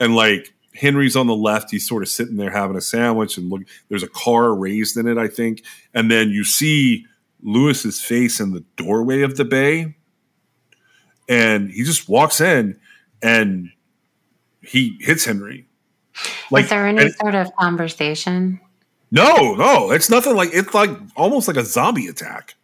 [0.00, 1.70] and like Henry's on the left.
[1.70, 5.06] He's sort of sitting there having a sandwich, and look, there's a car raised in
[5.06, 5.62] it, I think.
[5.94, 7.06] And then you see
[7.42, 9.94] Louis's face in the doorway of the bay,
[11.28, 12.78] and he just walks in
[13.22, 13.70] and
[14.62, 15.66] he hits Henry.
[16.50, 18.60] Like, Is there any sort of conversation?
[19.10, 22.54] No, no, it's nothing like it's like almost like a zombie attack.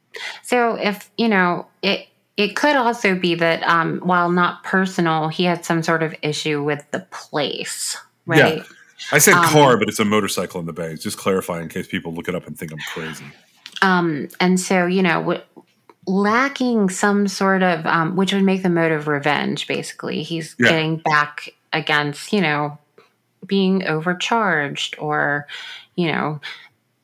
[0.42, 2.08] So if you know it
[2.38, 6.62] it could also be that um, while not personal, he had some sort of issue
[6.62, 8.58] with the place, right?
[8.58, 8.62] Yeah.
[9.12, 10.94] I said um, car, but it's a motorcycle in the bay.
[10.94, 13.24] Just clarify in case people look it up and think I'm crazy.
[13.82, 15.42] Um, and so, you know, w-
[16.06, 20.22] lacking some sort of, um, which would make the motive revenge, basically.
[20.22, 20.70] He's yeah.
[20.70, 22.78] getting back against, you know,
[23.46, 25.46] being overcharged or,
[25.96, 26.40] you know,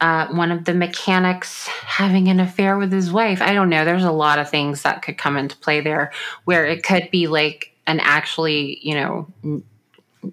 [0.01, 3.41] uh, one of the mechanics having an affair with his wife.
[3.41, 3.85] I don't know.
[3.85, 6.13] There's a lot of things that could come into play there
[6.45, 9.63] where it could be like an actually, you know,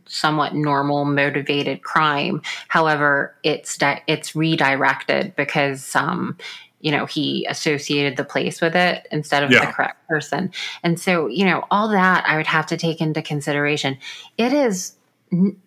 [0.05, 2.41] somewhat normal motivated crime.
[2.67, 6.37] However, it's di- it's redirected because um,
[6.81, 9.65] you know he associated the place with it instead of yeah.
[9.65, 10.51] the correct person.
[10.83, 13.97] And so, you know, all that I would have to take into consideration.
[14.37, 14.93] It is
[15.31, 15.59] n-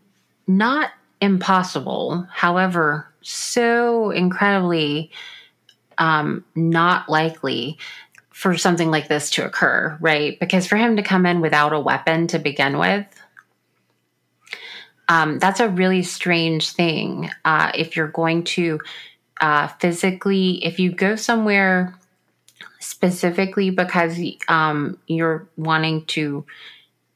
[0.47, 0.91] not
[1.21, 2.27] impossible.
[2.31, 5.11] However, so incredibly
[5.99, 7.79] um, not likely
[8.31, 10.39] for something like this to occur, right?
[10.41, 13.07] Because for him to come in without a weapon to begin with,
[15.09, 17.31] um, that's a really strange thing.
[17.45, 18.81] Uh, if you're going to
[19.41, 21.95] uh, physically, if you go somewhere
[22.79, 24.19] specifically because
[24.49, 26.45] um, you're wanting to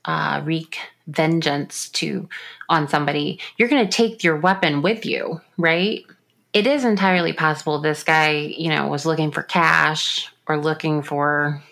[0.05, 2.29] uh, wreak vengeance to
[2.69, 6.05] on somebody, you're going to take your weapon with you, right?
[6.53, 11.63] It is entirely possible this guy, you know, was looking for cash or looking for,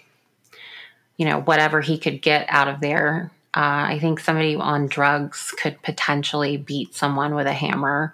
[1.17, 3.31] you know, whatever he could get out of there.
[3.55, 8.13] Uh, I think somebody on drugs could potentially beat someone with a hammer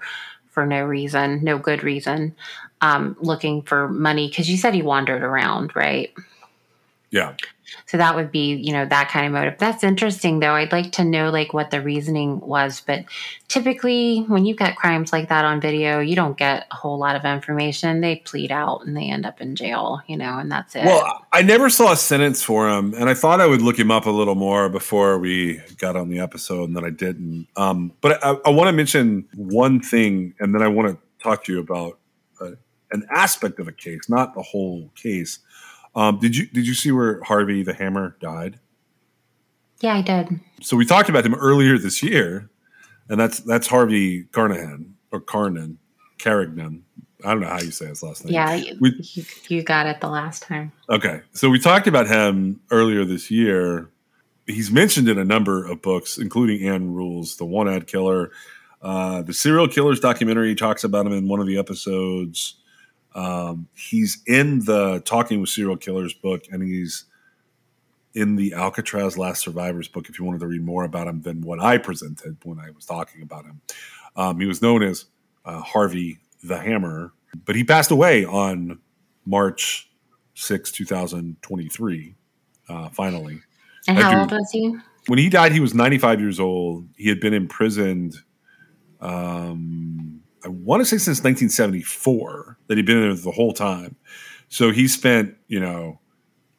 [0.52, 2.34] for no reason, no good reason,
[2.80, 4.28] um, looking for money.
[4.28, 6.12] Because you said he wandered around, right?
[7.12, 7.36] Yeah.
[7.86, 9.58] So that would be, you know, that kind of motive.
[9.58, 10.52] That's interesting though.
[10.52, 13.04] I'd like to know like what the reasoning was, but
[13.48, 17.16] typically when you've got crimes like that on video, you don't get a whole lot
[17.16, 18.00] of information.
[18.00, 20.84] They plead out and they end up in jail, you know, and that's it.
[20.84, 23.90] Well, I never saw a sentence for him, and I thought I would look him
[23.90, 27.46] up a little more before we got on the episode, and then I didn't.
[27.56, 31.44] Um, but I, I want to mention one thing, and then I want to talk
[31.44, 31.98] to you about
[32.40, 32.52] uh,
[32.90, 35.38] an aspect of a case, not the whole case.
[35.94, 38.58] Um, did you did you see where Harvey the Hammer died?
[39.80, 40.40] Yeah, I did.
[40.62, 42.48] So we talked about him earlier this year,
[43.08, 45.78] and that's that's Harvey Carnahan or Carnan,
[46.18, 46.84] Carignan.
[47.24, 48.34] I don't know how you say his last name.
[48.34, 50.72] Yeah, We- you, you got it the last time.
[50.88, 53.90] Okay, so we talked about him earlier this year.
[54.46, 58.32] He's mentioned in a number of books, including Ann Rule's, The Want-Ad Killer.
[58.80, 62.56] Uh, the Serial Killers documentary talks about him in one of the episodes.
[63.14, 67.04] Um, he's in the Talking with Serial Killers book, and he's
[68.14, 70.08] in the Alcatraz Last Survivors book.
[70.08, 72.84] If you wanted to read more about him than what I presented when I was
[72.84, 73.60] talking about him,
[74.16, 75.06] um, he was known as
[75.44, 77.12] uh, Harvey the Hammer,
[77.44, 78.78] but he passed away on
[79.24, 79.90] March
[80.34, 82.14] 6, 2023,
[82.68, 83.40] uh, finally.
[83.88, 84.74] And how old was he?
[85.06, 86.88] When he died, he was 95 years old.
[86.96, 88.16] He had been imprisoned,
[89.00, 93.96] um, I want to say since 1974, that he'd been there the whole time.
[94.48, 96.00] So he spent, you know,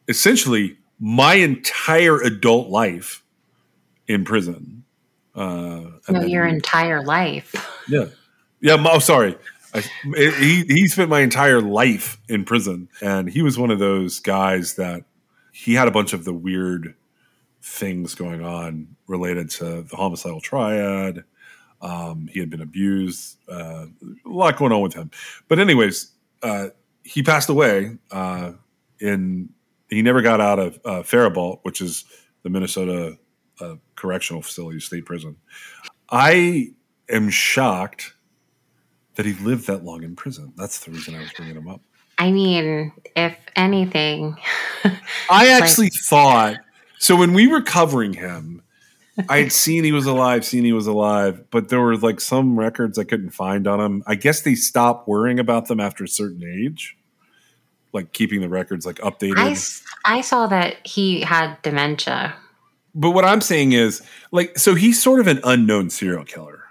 [0.08, 3.22] essentially my entire adult life
[4.08, 4.84] in prison.
[5.34, 7.54] Uh, No, your entire life.
[7.88, 8.06] yeah.
[8.60, 8.76] Yeah.
[8.88, 9.36] Oh, sorry.
[9.74, 9.80] I,
[10.14, 14.74] he he spent my entire life in prison, and he was one of those guys
[14.76, 15.02] that
[15.52, 16.94] he had a bunch of the weird
[17.60, 21.24] things going on related to the homicidal triad.
[21.84, 23.36] Um, he had been abused.
[23.46, 23.86] Uh,
[24.24, 25.10] a lot going on with him.
[25.48, 26.12] But anyways,
[26.42, 26.68] uh,
[27.02, 27.98] he passed away.
[28.10, 28.52] Uh,
[29.00, 29.50] in
[29.90, 32.04] he never got out of uh, Faribault, which is
[32.42, 33.18] the Minnesota
[33.60, 35.36] uh, correctional facility, state prison.
[36.10, 36.70] I
[37.08, 38.14] am shocked
[39.16, 40.52] that he lived that long in prison.
[40.56, 41.82] That's the reason I was bringing him up.
[42.18, 44.36] I mean, if anything,
[45.30, 46.56] I actually thought
[46.98, 48.62] so when we were covering him.
[49.28, 52.58] I had seen he was alive, seen he was alive, but there were like some
[52.58, 54.02] records I couldn't find on him.
[54.06, 56.96] I guess they stopped worrying about them after a certain age,
[57.92, 59.38] like keeping the records like updated.
[60.04, 62.34] I saw that he had dementia.
[62.94, 64.02] but what I'm saying is,
[64.32, 66.64] like, so he's sort of an unknown serial killer.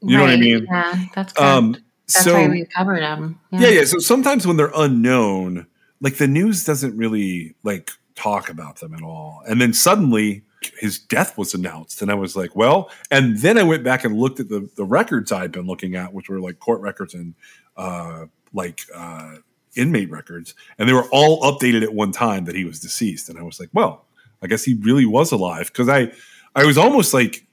[0.00, 0.66] You know what I mean?
[0.70, 1.42] Yeah, that's good.
[1.42, 1.72] Um,
[2.06, 3.40] that's so why we covered him.
[3.50, 3.84] yeah, yeah.
[3.84, 5.66] So sometimes when they're unknown,
[6.00, 9.42] like the news doesn't really like talk about them at all.
[9.48, 10.42] And then suddenly
[10.78, 12.02] his death was announced.
[12.02, 14.84] And I was like, well, and then I went back and looked at the, the
[14.84, 17.34] records I'd been looking at, which were like court records and
[17.76, 19.36] uh, like uh,
[19.76, 20.54] inmate records.
[20.78, 23.28] And they were all updated at one time that he was deceased.
[23.28, 24.04] And I was like, well,
[24.42, 25.72] I guess he really was alive.
[25.72, 26.12] Cause I,
[26.54, 27.46] I was almost like,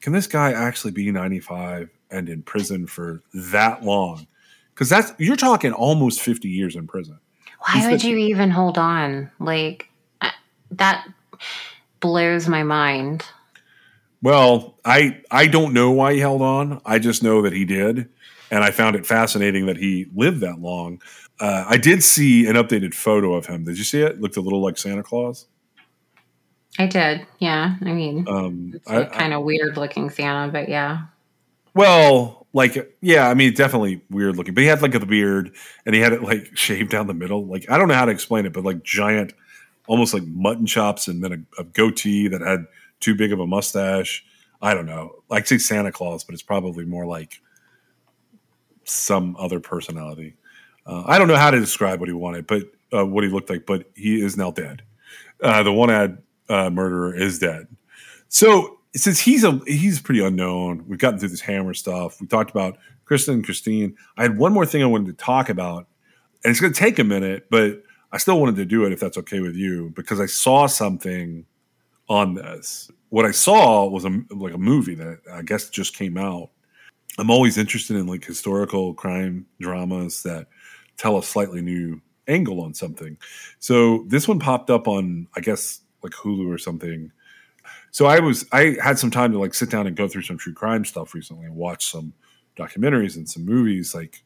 [0.00, 4.26] can this guy actually be 95 and in prison for that long?
[4.74, 7.18] Because that's you're talking almost 50 years in prison.
[7.60, 9.30] Why He's would the- you even hold on?
[9.40, 9.88] Like
[10.70, 11.06] that
[12.00, 13.24] blows my mind.
[14.22, 16.80] Well, I I don't know why he held on.
[16.84, 18.08] I just know that he did,
[18.50, 21.00] and I found it fascinating that he lived that long.
[21.40, 23.64] Uh, I did see an updated photo of him.
[23.64, 24.20] Did you see it?
[24.20, 25.46] Looked a little like Santa Claus.
[26.80, 27.26] I did.
[27.38, 27.76] Yeah.
[27.80, 31.02] I mean, Um, it's a kind of weird looking Santa, but yeah.
[31.74, 35.54] Well, like, yeah, I mean, definitely weird looking, but he had like a beard
[35.86, 37.46] and he had it like shaved down the middle.
[37.46, 39.32] Like, I don't know how to explain it, but like giant,
[39.88, 42.66] almost like mutton chops and then a, a goatee that had
[43.00, 44.24] too big of a mustache.
[44.62, 45.16] I don't know.
[45.30, 47.40] I'd say Santa Claus, but it's probably more like
[48.84, 50.36] some other personality.
[50.86, 52.62] Uh, I don't know how to describe what he wanted, but
[52.92, 54.82] uh, what he looked like, but he is now dead.
[55.42, 56.18] Uh, the want-ad
[56.48, 57.66] uh, murderer is dead.
[58.28, 62.20] So since he's a he's pretty unknown, we've gotten through this Hammer stuff.
[62.20, 63.96] We talked about Kristen and Christine.
[64.16, 65.86] I had one more thing I wanted to talk about,
[66.44, 67.82] and it's going to take a minute, but
[68.12, 71.44] I still wanted to do it if that's okay with you because I saw something
[72.08, 72.90] on this.
[73.10, 76.50] What I saw was a like a movie that I guess just came out.
[77.18, 80.46] I'm always interested in like historical crime dramas that
[80.96, 83.16] tell a slightly new angle on something.
[83.58, 87.10] So this one popped up on I guess like Hulu or something.
[87.90, 90.38] So I was I had some time to like sit down and go through some
[90.38, 92.12] true crime stuff recently and watch some
[92.56, 94.22] documentaries and some movies like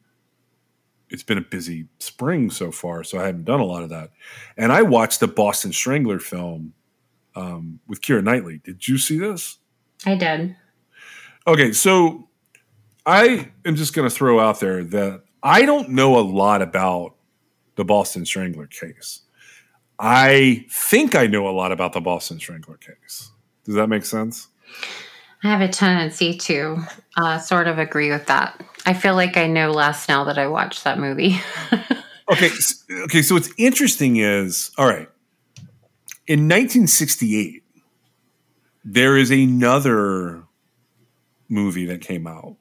[1.13, 4.09] it's been a busy spring so far, so I haven't done a lot of that.
[4.57, 6.73] And I watched the Boston Strangler film
[7.35, 8.59] um, with Keira Knightley.
[8.63, 9.59] Did you see this?
[10.07, 10.55] I did.
[11.45, 12.27] Okay, so
[13.05, 17.15] I am just going to throw out there that I don't know a lot about
[17.75, 19.21] the Boston Strangler case.
[19.99, 23.29] I think I know a lot about the Boston Strangler case.
[23.65, 24.47] Does that make sense?
[25.43, 26.77] I have a tendency to
[27.17, 28.63] uh, sort of agree with that.
[28.85, 31.37] I feel like I know less now that I watched that movie.
[32.31, 32.49] okay,
[33.03, 33.21] okay.
[33.21, 35.09] So what's interesting is, all right,
[36.27, 37.61] in 1968,
[38.85, 40.43] there is another
[41.49, 42.55] movie that came out,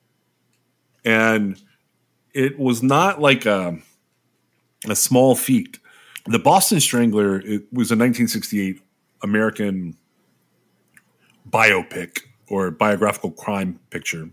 [1.04, 1.60] and
[2.34, 3.78] it was not like a
[4.88, 5.78] a small feat.
[6.26, 8.80] The Boston Strangler it was a 1968
[9.22, 9.96] American
[11.48, 14.30] biopic or biographical crime picture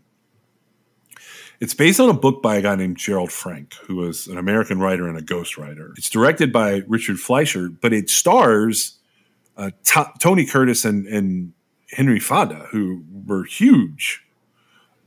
[1.60, 4.80] it's based on a book by a guy named Gerald Frank, who was an American
[4.80, 5.91] writer and a ghostwriter.
[5.97, 8.97] It's directed by Richard Fleischer, but it stars
[9.57, 11.53] uh, T- Tony Curtis and, and,
[11.93, 14.24] Henry Fonda, who were huge.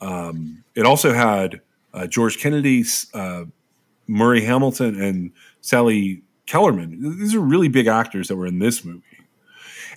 [0.00, 1.60] Um, it also had
[1.94, 2.84] uh, George Kennedy,
[3.14, 3.44] uh,
[4.08, 5.30] Murray Hamilton, and
[5.60, 7.20] Sally Kellerman.
[7.20, 9.04] These are really big actors that were in this movie.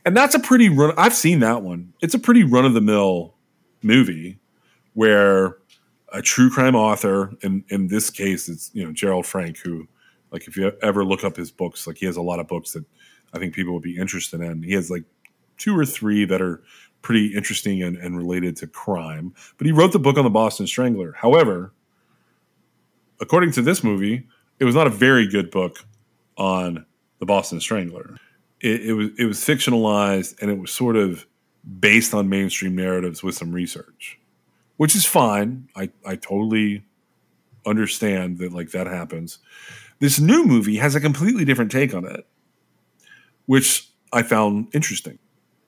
[0.05, 0.93] And that's a pretty run.
[0.97, 1.93] I've seen that one.
[2.01, 3.33] It's a pretty run of the mill
[3.81, 4.39] movie
[4.93, 5.57] where
[6.13, 7.33] a true crime author.
[7.41, 9.87] In in this case, it's you know Gerald Frank, who
[10.31, 12.73] like if you ever look up his books, like he has a lot of books
[12.73, 12.85] that
[13.33, 14.63] I think people would be interested in.
[14.63, 15.03] He has like
[15.57, 16.61] two or three that are
[17.01, 19.33] pretty interesting and, and related to crime.
[19.57, 21.13] But he wrote the book on the Boston Strangler.
[21.13, 21.71] However,
[23.19, 24.27] according to this movie,
[24.59, 25.85] it was not a very good book
[26.37, 26.85] on
[27.19, 28.17] the Boston Strangler.
[28.65, 31.25] It, it was it was fictionalized and it was sort of
[31.79, 34.19] based on mainstream narratives with some research
[34.77, 35.69] which is fine.
[35.75, 36.85] I, I totally
[37.65, 39.39] understand that like that happens.
[39.99, 42.27] This new movie has a completely different take on it,
[43.45, 45.19] which I found interesting.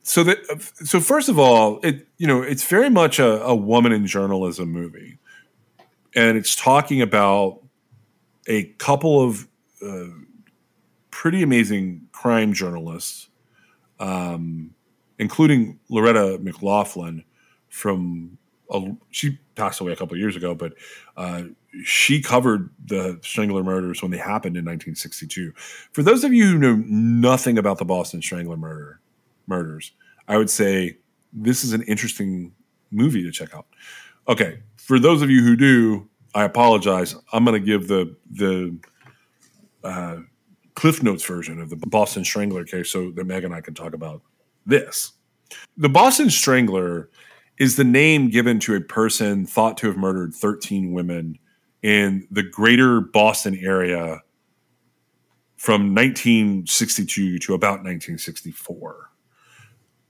[0.03, 0.37] So that
[0.83, 4.69] so first of all, it you know it's very much a, a woman in journalism
[4.71, 5.17] movie,
[6.15, 7.61] and it's talking about
[8.47, 9.47] a couple of
[9.81, 10.07] uh,
[11.17, 13.29] pretty amazing crime journalists,
[13.99, 14.69] um,
[15.17, 17.23] including Loretta McLaughlin
[17.69, 18.37] from
[18.69, 20.73] a, she passed away a couple years ago, but
[21.17, 21.41] uh,
[21.83, 25.53] she covered the Strangler murders when they happened in 1962.
[25.91, 28.99] For those of you who know nothing about the Boston Strangler murder
[29.47, 29.93] murders,
[30.27, 30.97] I would say
[31.33, 32.53] this is an interesting
[32.91, 33.65] movie to check out.
[34.27, 37.15] Okay, for those of you who do, I apologize.
[37.33, 38.77] I'm going to give the the
[39.83, 40.17] uh,
[40.77, 43.95] Cliff Notes version of the Boston Strangler case so that Meg and I can talk
[43.95, 44.21] about
[44.67, 45.11] this.
[45.75, 47.09] The Boston Strangler
[47.57, 51.39] is the name given to a person thought to have murdered 13 women
[51.81, 54.21] in the greater Boston area
[55.55, 59.09] from 1962 to about 1964.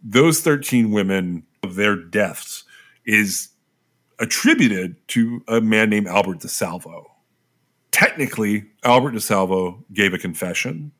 [0.03, 2.65] Those 13 women, their deaths
[3.05, 3.51] is
[4.19, 7.05] attributed to a man named Albert DeSalvo.
[7.97, 10.91] Technically, Albert DeSalvo gave a confession,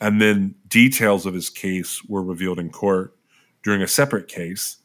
[0.00, 3.16] and then details of his case were revealed in court
[3.62, 4.76] during a separate case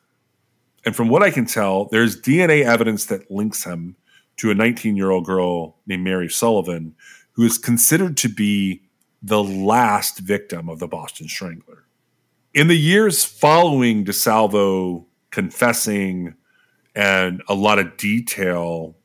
[0.86, 3.95] and from what I can tell, there's DNA evidence that links him
[4.38, 6.95] to a 19 year old girl named Mary Sullivan,
[7.31, 8.83] who is considered to be
[9.23, 11.86] the last victim of the Boston Strangler.
[12.53, 16.36] In the years following DeSalvo confessing
[16.93, 18.95] and a lot of detail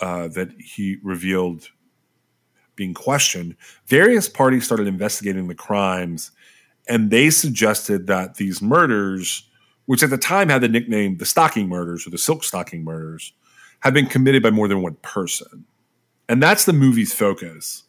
[0.00, 1.68] uh, that he revealed
[2.74, 6.30] being questioned, various parties started investigating the crimes,
[6.88, 9.46] and they suggested that these murders
[9.86, 13.32] which at the time had the nickname the Stocking Murders or the Silk Stocking Murders,
[13.80, 15.64] had been committed by more than one person.
[16.28, 17.84] And that's the movie's focus.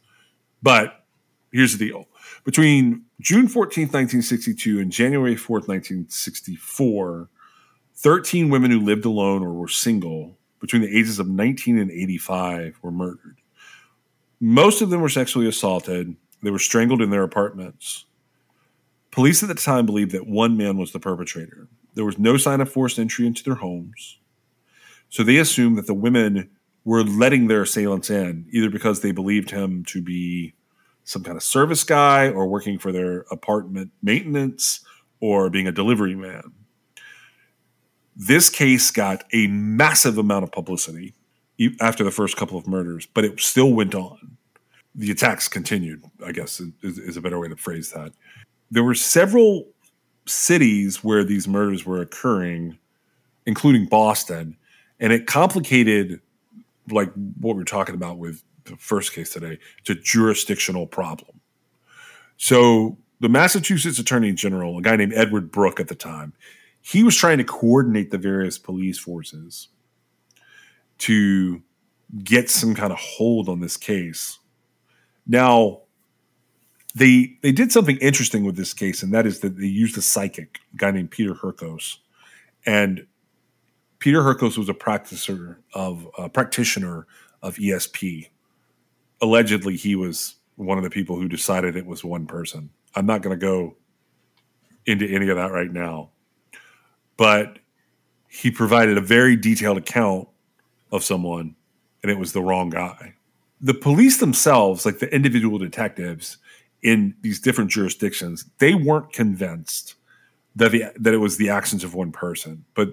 [0.61, 1.03] But
[1.51, 2.07] here's the deal
[2.43, 7.29] between June 14, 1962 and January 4th, 1964,
[7.95, 12.79] 13 women who lived alone or were single between the ages of 19 and 85
[12.81, 13.37] were murdered.
[14.39, 16.15] Most of them were sexually assaulted.
[16.43, 18.05] They were strangled in their apartments.
[19.11, 21.67] Police at the time believed that one man was the perpetrator.
[21.95, 24.19] There was no sign of forced entry into their homes.
[25.09, 26.49] So they assumed that the women
[26.85, 30.53] were letting their assailants in, either because they believed him to be
[31.03, 34.81] some kind of service guy or working for their apartment maintenance
[35.19, 36.51] or being a delivery man.
[38.19, 41.13] This case got a massive amount of publicity
[41.79, 44.37] after the first couple of murders, but it still went on.
[44.95, 48.13] The attacks continued, I guess is, is a better way to phrase that.
[48.71, 49.67] There were several
[50.25, 52.79] cities where these murders were occurring,
[53.45, 54.57] including Boston,
[54.99, 56.19] and it complicated
[56.89, 59.59] like what we are talking about with the first case today.
[59.79, 61.39] It's a jurisdictional problem.
[62.37, 66.33] So the Massachusetts Attorney General, a guy named Edward Brooke at the time,
[66.87, 69.67] he was trying to coordinate the various police forces
[70.99, 71.61] to
[72.23, 74.39] get some kind of hold on this case.
[75.25, 75.81] Now,
[76.95, 80.01] they they did something interesting with this case, and that is that they used a
[80.01, 81.97] psychic, a guy named Peter Hurkos,
[82.65, 83.05] and
[83.99, 87.05] Peter Hurkos was a practicer of a practitioner
[87.41, 88.29] of ESP.
[89.21, 92.69] Allegedly, he was one of the people who decided it was one person.
[92.95, 93.75] I'm not going to go
[94.85, 96.11] into any of that right now,
[97.17, 97.59] but
[98.27, 100.27] he provided a very detailed account
[100.91, 101.55] of someone,
[102.03, 103.13] and it was the wrong guy.
[103.59, 106.37] The police themselves, like the individual detectives
[106.83, 109.95] in these different jurisdictions, they weren't convinced
[110.55, 112.89] that the that it was the actions of one person, but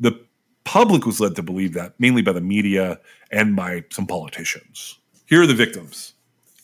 [0.00, 0.18] the
[0.64, 2.98] public was led to believe that, mainly by the media
[3.30, 4.98] and by some politicians.
[5.26, 6.14] Here are the victims.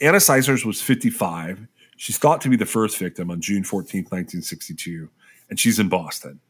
[0.01, 1.67] Anna Slesers was 55.
[1.97, 5.09] She's thought to be the first victim on June 14, 1962,
[5.49, 6.41] and she's in Boston.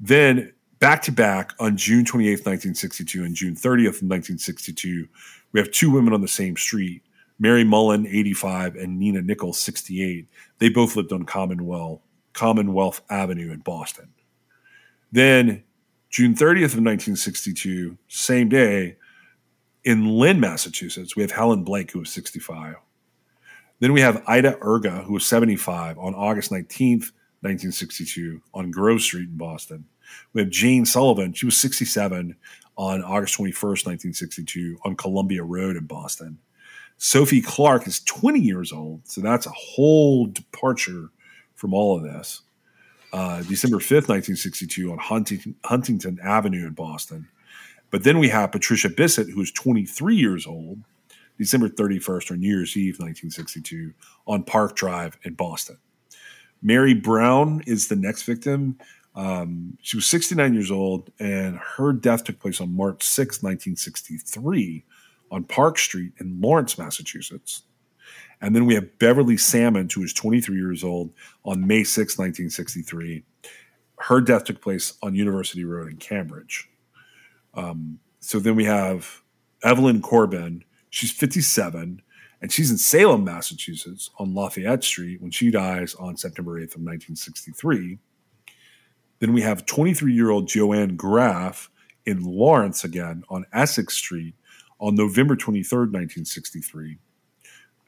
[0.00, 5.08] Then, back to back on June 28th, 1962, and June 30th, 1962,
[5.52, 7.02] we have two women on the same street
[7.40, 10.28] Mary Mullen, 85, and Nina Nichols, 68.
[10.58, 12.00] They both lived on Commonwealth,
[12.32, 14.08] Commonwealth Avenue in Boston.
[15.12, 15.62] Then
[16.10, 18.96] June 30th of 1962, same day,
[19.84, 22.74] in Lynn, Massachusetts, we have Helen Blake, who was 65.
[23.80, 29.28] Then we have Ida Irga, who was 75, on August 19th, 1962, on Grove Street
[29.28, 29.84] in Boston.
[30.32, 32.34] We have Jane Sullivan, she was 67,
[32.76, 36.38] on August 21st, 1962, on Columbia Road in Boston.
[36.96, 41.10] Sophie Clark is 20 years old, so that's a whole departure
[41.54, 42.42] from all of this
[43.12, 47.28] uh, December 5th, 1962, on Huntington, Huntington Avenue in Boston.
[47.90, 50.80] But then we have Patricia Bissett, who is 23 years old,
[51.38, 53.94] December 31st or New Year's Eve, 1962,
[54.26, 55.78] on Park Drive in Boston.
[56.62, 58.78] Mary Brown is the next victim.
[59.14, 64.84] Um, she was 69 years old, and her death took place on March 6, 1963,
[65.30, 67.62] on Park Street in Lawrence, Massachusetts.
[68.40, 71.10] And then we have Beverly Salmon, who is 23 years old,
[71.44, 73.24] on May 6, 1963.
[73.98, 76.70] Her death took place on University Road in Cambridge.
[77.54, 79.22] Um, so then we have
[79.64, 80.62] Evelyn Corbin.
[80.90, 82.02] She's 57,
[82.40, 86.82] and she's in Salem, Massachusetts, on Lafayette Street when she dies on September 8th of
[86.82, 87.98] 1963.
[89.18, 91.70] Then we have 23 year old Joanne Graff
[92.06, 94.34] in Lawrence again on Essex Street
[94.78, 96.98] on November 23rd, 1963.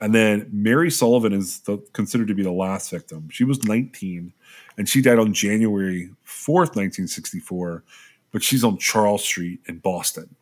[0.01, 3.29] And then Mary Sullivan is the, considered to be the last victim.
[3.31, 4.33] She was 19
[4.79, 7.85] and she died on January 4th, 1964,
[8.33, 10.35] but she's on Charles Street in Boston.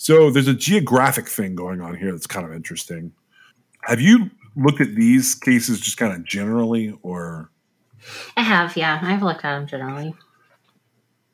[0.00, 3.12] So there's a geographic thing going on here that's kind of interesting.
[3.82, 7.50] Have you looked at these cases just kind of generally or?
[8.34, 8.98] I have, yeah.
[9.02, 10.14] I've looked at them generally.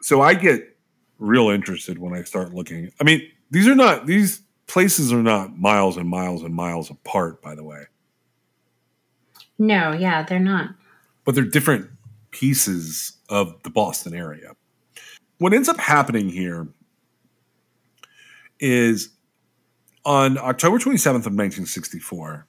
[0.03, 0.77] So I get
[1.21, 2.91] real interested when I start looking.
[3.01, 7.41] I mean, these are not, these places are not miles and miles and miles apart,
[7.41, 7.85] by the way.
[9.61, 10.71] No, yeah, they're not.
[11.25, 11.89] But they're different
[12.33, 14.57] pieces of the Boston area.
[15.39, 16.67] What ends up happening here
[18.61, 19.11] is
[20.05, 22.47] on October 27th of 1964,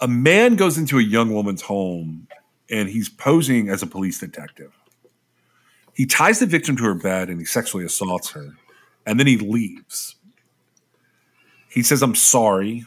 [0.00, 2.26] a man goes into a young woman's home
[2.68, 4.72] and he's posing as a police detective.
[5.94, 8.54] He ties the victim to her bed and he sexually assaults her,
[9.06, 10.16] and then he leaves.
[11.68, 12.84] He says, I'm sorry,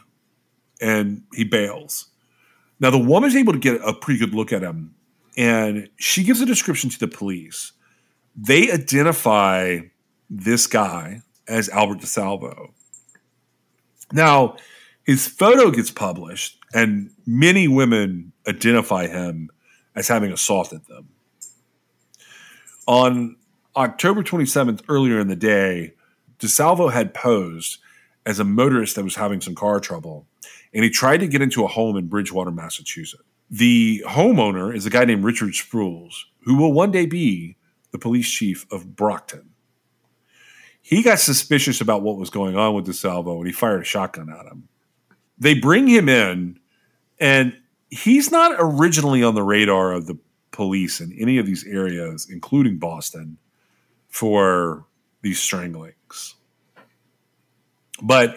[0.80, 2.08] and he bails.
[2.78, 4.94] Now, the woman's able to get a pretty good look at him,
[5.36, 7.72] and she gives a description to the police.
[8.36, 9.78] They identify
[10.28, 12.70] this guy as Albert DeSalvo.
[14.12, 14.56] Now,
[15.04, 19.50] his photo gets published, and many women identify him
[19.94, 21.08] as having assaulted them.
[22.86, 23.36] On
[23.76, 25.94] October 27th, earlier in the day,
[26.38, 27.78] DeSalvo had posed
[28.24, 30.26] as a motorist that was having some car trouble,
[30.74, 33.22] and he tried to get into a home in Bridgewater, Massachusetts.
[33.48, 37.56] The homeowner is a guy named Richard Sprules, who will one day be
[37.92, 39.50] the police chief of Brockton.
[40.86, 44.30] He got suspicious about what was going on with DeSalvo and he fired a shotgun
[44.30, 44.68] at him.
[45.36, 46.60] They bring him in,
[47.18, 47.56] and
[47.90, 50.16] he's not originally on the radar of the
[50.52, 53.36] police in any of these areas, including Boston,
[54.06, 54.84] for
[55.22, 56.36] these stranglings.
[58.00, 58.36] But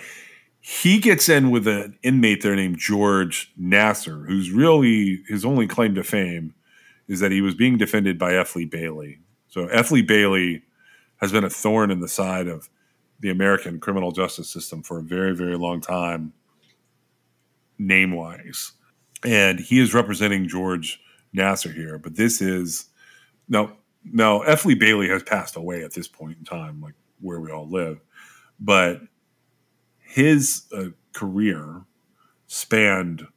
[0.59, 5.93] he gets in with an inmate there named George Nassar, who's really his only claim
[5.93, 6.55] to fame
[7.07, 8.55] is that he was being defended by F.
[8.71, 9.19] Bailey.
[9.49, 9.91] So F.
[10.07, 10.63] Bailey
[11.19, 12.69] has been a thorn in the side of
[13.19, 16.33] the American criminal justice system for a very, very long time,
[17.77, 18.71] name wise.
[19.23, 21.01] And he is representing George
[21.35, 21.97] Nassar here.
[21.97, 22.85] But this is
[23.47, 24.65] now now F.
[24.65, 27.99] Lee Bailey has passed away at this point in time, like where we all live.
[28.59, 29.01] But
[29.99, 31.81] his uh, career
[32.47, 33.27] spanned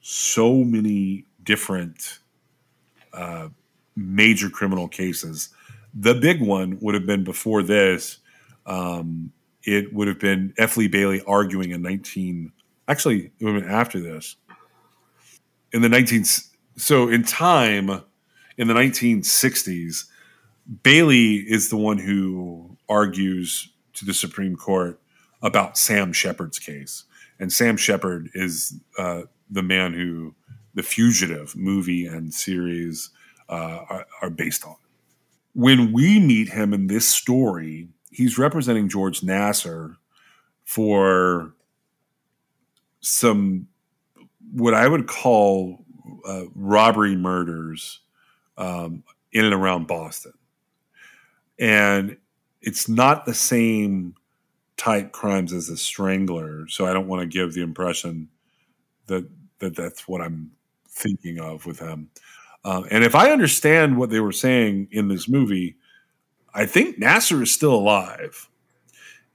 [0.00, 2.20] so many different
[3.12, 3.48] uh,
[3.96, 5.48] major criminal cases.
[5.98, 8.18] The big one would have been before this.
[8.66, 9.32] Um,
[9.62, 10.76] it would have been F.
[10.76, 12.52] Lee Bailey arguing in 19.
[12.86, 14.36] Actually, it would have been after this.
[15.72, 16.24] In the 19.
[16.76, 18.02] So in time,
[18.58, 20.04] in the 1960s,
[20.82, 25.00] Bailey is the one who argues to the Supreme Court
[25.42, 27.04] about Sam Sheppard's case.
[27.38, 30.34] And Sam Sheppard is uh, the man who
[30.74, 33.10] the Fugitive movie and series
[33.48, 34.76] uh, are, are based on.
[35.56, 39.96] When we meet him in this story, he's representing George Nassar
[40.66, 41.54] for
[43.00, 43.66] some
[44.52, 45.82] what I would call
[46.28, 48.00] uh, robbery murders
[48.58, 49.02] um,
[49.32, 50.34] in and around Boston.
[51.58, 52.18] And
[52.60, 54.14] it's not the same
[54.76, 56.68] type crimes as a strangler.
[56.68, 58.28] So I don't want to give the impression
[59.06, 59.26] that
[59.60, 60.50] that that's what I'm
[60.86, 62.10] thinking of with him.
[62.66, 65.76] Uh, and if I understand what they were saying in this movie,
[66.52, 68.48] I think Nassar is still alive,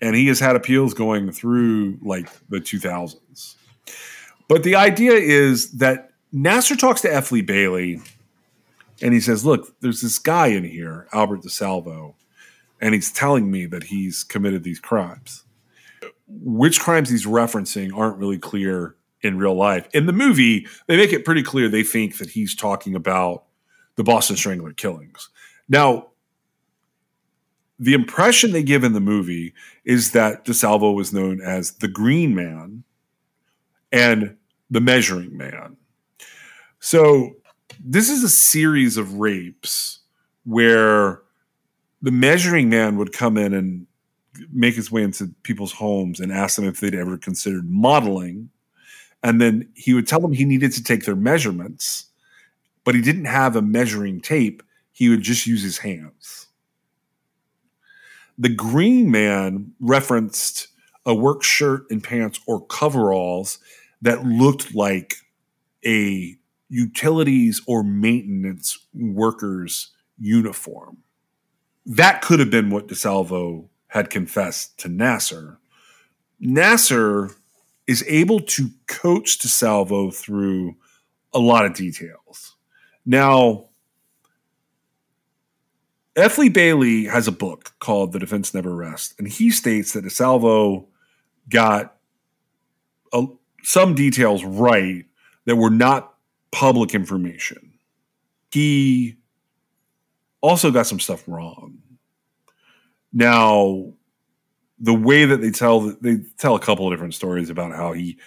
[0.02, 3.56] and he has had appeals going through like the 2000s.
[4.50, 7.24] But the idea is that Nassar talks to.
[7.32, 8.02] Lee Bailey,
[9.02, 12.16] and he says, "Look, there's this guy in here, Albert DeSalvo,
[12.82, 15.46] and he's telling me that he's committed these crimes.
[16.28, 19.88] Which crimes he's referencing aren't really clear in real life.
[19.94, 23.46] In the movie, they make it pretty clear they think that he's talking about
[23.96, 25.30] the Boston Strangler killings.
[25.70, 26.08] Now,
[27.80, 29.54] the impression they give in the movie
[29.86, 32.84] is that DeSalvo was known as the Green Man
[33.92, 34.38] and
[34.70, 35.78] the Measuring Man.
[36.80, 37.36] So,
[37.84, 40.00] this is a series of rapes
[40.44, 41.22] where
[42.02, 43.88] the measuring man would come in and
[44.52, 48.50] make his way into people's homes and ask them if they'd ever considered modeling.
[49.24, 52.06] And then he would tell them he needed to take their measurements,
[52.84, 54.64] but he didn't have a measuring tape.
[54.92, 56.48] He would just use his hands.
[58.38, 60.68] The green man referenced
[61.06, 63.60] a work shirt and pants or coveralls
[64.02, 65.16] that looked like
[65.86, 66.36] a
[66.70, 70.98] utilities or maintenance worker's uniform
[71.86, 75.58] that could have been what DeSalvo had confessed to Nassar.
[76.42, 77.36] Nassar
[77.92, 80.78] is able to coach DeSalvo through
[81.34, 82.56] a lot of details.
[83.06, 83.66] Now,
[86.16, 86.38] F.
[86.38, 90.86] Lee Bailey has a book called The Defense Never Rests, and he states that DeSalvo
[91.50, 91.98] got
[93.12, 93.26] a,
[93.62, 95.06] some details right
[95.46, 96.14] that were not
[96.52, 97.74] public information.
[98.52, 99.18] He
[100.40, 101.80] also got some stuff wrong.
[103.12, 103.94] Now,
[104.82, 108.18] the way that they tell they tell a couple of different stories about how he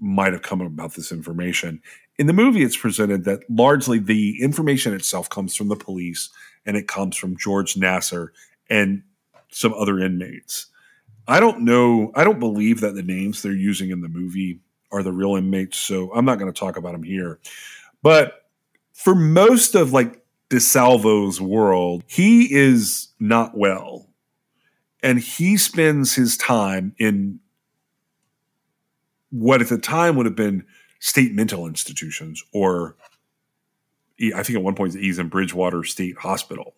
[0.00, 1.80] might have come about this information.
[2.18, 6.28] In the movie, it's presented that largely the information itself comes from the police
[6.66, 8.28] and it comes from George Nassar
[8.68, 9.02] and
[9.50, 10.66] some other inmates.
[11.26, 12.12] I don't know.
[12.14, 14.60] I don't believe that the names they're using in the movie
[14.92, 17.38] are the real inmates, so I'm not going to talk about them here.
[18.02, 18.42] But
[18.92, 24.08] for most of like DeSalvo's world, he is not well.
[25.04, 27.38] And he spends his time in
[29.30, 30.64] what at the time would have been
[30.98, 32.96] state mental institutions, or
[34.34, 36.74] I think at one point he's in Bridgewater State Hospital.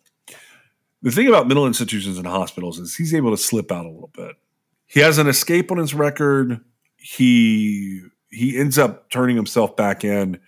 [1.01, 4.11] The thing about mental institutions and hospitals is he's able to slip out a little
[4.13, 4.35] bit.
[4.87, 6.59] He has an escape on his record.
[6.97, 10.39] He he ends up turning himself back in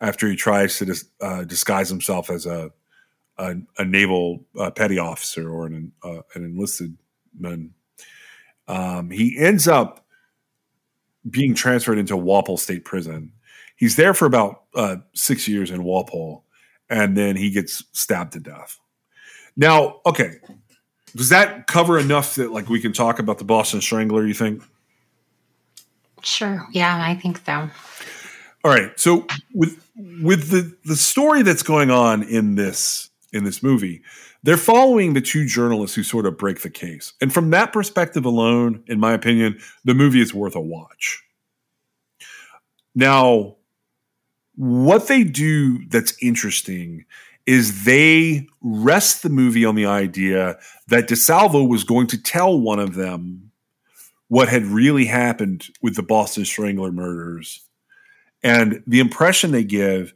[0.00, 2.70] after he tries to dis, uh, disguise himself as a
[3.36, 6.96] a, a naval uh, petty officer or an uh, an enlisted
[7.38, 7.72] man.
[8.68, 10.04] Um, he ends up
[11.28, 13.32] being transferred into Walpole State Prison.
[13.76, 16.44] He's there for about uh, six years in Walpole,
[16.88, 18.78] and then he gets stabbed to death.
[19.56, 20.36] Now, okay,
[21.14, 24.26] does that cover enough that like we can talk about the Boston Strangler?
[24.26, 24.62] You think?
[26.22, 26.66] Sure.
[26.72, 27.70] Yeah, I think so.
[28.64, 28.98] All right.
[28.98, 34.02] So with with the the story that's going on in this in this movie,
[34.46, 37.12] they're following the two journalists who sort of break the case.
[37.20, 41.20] And from that perspective alone, in my opinion, the movie is worth a watch.
[42.94, 43.56] Now,
[44.54, 47.06] what they do that's interesting
[47.44, 52.78] is they rest the movie on the idea that DeSalvo was going to tell one
[52.78, 53.50] of them
[54.28, 57.62] what had really happened with the Boston Strangler murders.
[58.44, 60.14] And the impression they give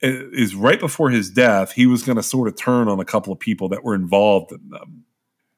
[0.00, 3.32] is right before his death, he was going to sort of turn on a couple
[3.32, 5.04] of people that were involved in them.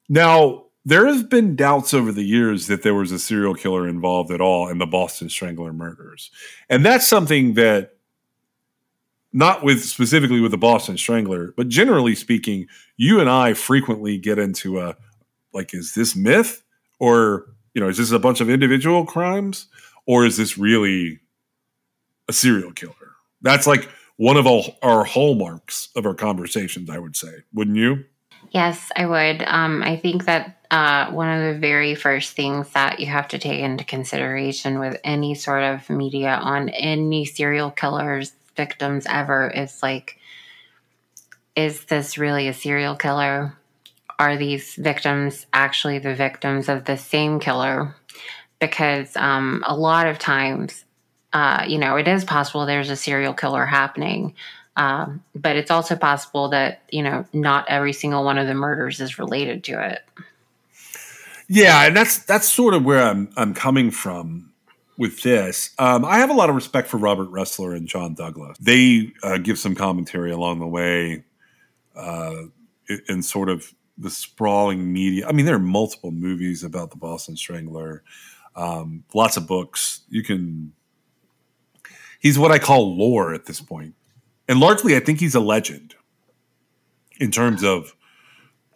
[0.09, 4.31] Now, there have been doubts over the years that there was a serial killer involved
[4.31, 6.31] at all in the Boston Strangler murders.
[6.69, 7.97] And that's something that
[9.33, 12.67] not with specifically with the Boston Strangler, but generally speaking,
[12.97, 14.97] you and I frequently get into a
[15.53, 16.63] like, is this myth?
[16.99, 19.69] Or, you know, is this a bunch of individual crimes?
[20.07, 21.21] Or is this really
[22.29, 22.95] a serial killer?
[23.43, 23.89] That's like
[24.21, 27.37] one of our, our hallmarks of our conversations, I would say.
[27.55, 28.05] Wouldn't you?
[28.51, 29.43] Yes, I would.
[29.47, 33.39] Um, I think that uh, one of the very first things that you have to
[33.39, 39.83] take into consideration with any sort of media on any serial killers victims ever is
[39.83, 40.19] like,
[41.57, 43.57] is this really a serial killer?
[44.19, 47.97] Are these victims actually the victims of the same killer?
[48.59, 50.85] Because um, a lot of times,
[51.33, 54.35] uh, you know, it is possible there's a serial killer happening.
[54.77, 59.01] Um, but it's also possible that, you know, not every single one of the murders
[59.01, 60.03] is related to it.
[61.49, 64.53] Yeah, and that's that's sort of where I'm I'm coming from
[64.97, 65.75] with this.
[65.79, 68.57] Um, I have a lot of respect for Robert Ressler and John Douglas.
[68.59, 71.25] They uh, give some commentary along the way
[71.97, 72.43] uh,
[73.09, 75.27] in sort of the sprawling media.
[75.27, 78.05] I mean, there are multiple movies about the Boston Strangler,
[78.55, 80.03] um, lots of books.
[80.09, 80.73] You can.
[82.21, 83.95] He's what I call lore at this point.
[84.49, 85.95] and largely, I think he's a legend
[87.19, 87.95] in terms of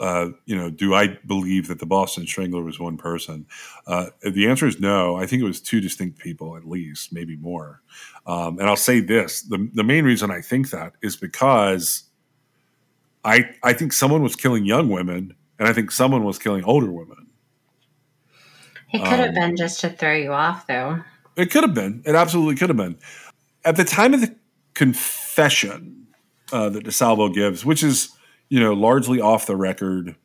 [0.01, 3.47] uh, you know, do I believe that the Boston Strangler was one person?
[3.87, 5.17] Uh, the answer is no.
[5.17, 7.81] I think it was two distinct people, at least, maybe more.
[8.27, 12.05] Um, and I'll say this: the the main reason I think that is because
[13.25, 16.91] I I think someone was killing young women, and I think someone was killing older
[16.91, 17.29] women.
[18.93, 21.01] It could have um, been just to throw you off, though.
[21.37, 22.03] It could have been.
[22.05, 22.97] It absolutely could have been.
[23.65, 24.35] At the time of the
[24.75, 26.07] confession
[26.53, 28.15] uh, that DeSalvo gives, which is
[28.49, 30.17] you know, largely off the record.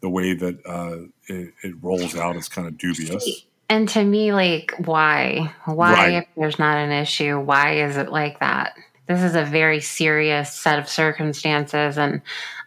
[0.00, 3.46] The way that uh, it, it rolls out is kind of dubious.
[3.70, 5.52] And to me, like, why?
[5.64, 6.12] Why, right.
[6.14, 8.74] if there's not an issue, why is it like that?
[9.08, 11.96] This is a very serious set of circumstances.
[11.96, 12.20] And,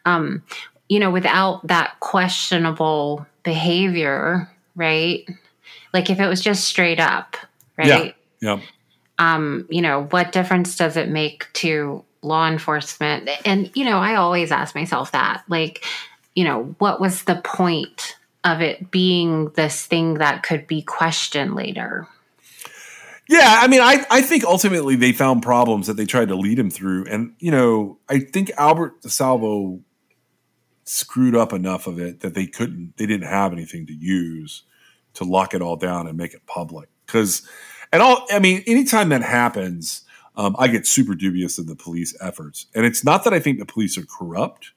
[0.05, 0.43] um,
[0.89, 5.29] you know, without that questionable behavior, right?
[5.93, 7.37] Like, if it was just straight up,
[7.77, 8.15] right?
[8.41, 8.55] Yeah.
[8.55, 8.61] yeah.
[9.19, 13.29] Um, you know, what difference does it make to law enforcement?
[13.45, 15.85] And you know i always ask myself that like
[16.35, 21.55] you know what was the point of it being this thing that could be questioned
[21.55, 22.07] later?
[23.29, 26.59] Yeah i mean i i think ultimately they found problems that they tried to lead
[26.59, 27.05] him through.
[27.05, 29.81] And you know i think albert desalvo
[30.83, 34.63] screwed up enough of it that they couldn't they didn't have anything to use
[35.13, 36.89] to lock it all down and make it public.
[37.05, 37.47] Because
[37.91, 40.03] and all i mean anytime that happens
[40.39, 42.67] um, I get super dubious of the police efforts.
[42.73, 44.71] And it's not that I think the police are corrupt.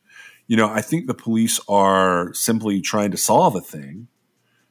[0.48, 4.08] You know, I think the police are simply trying to solve a thing,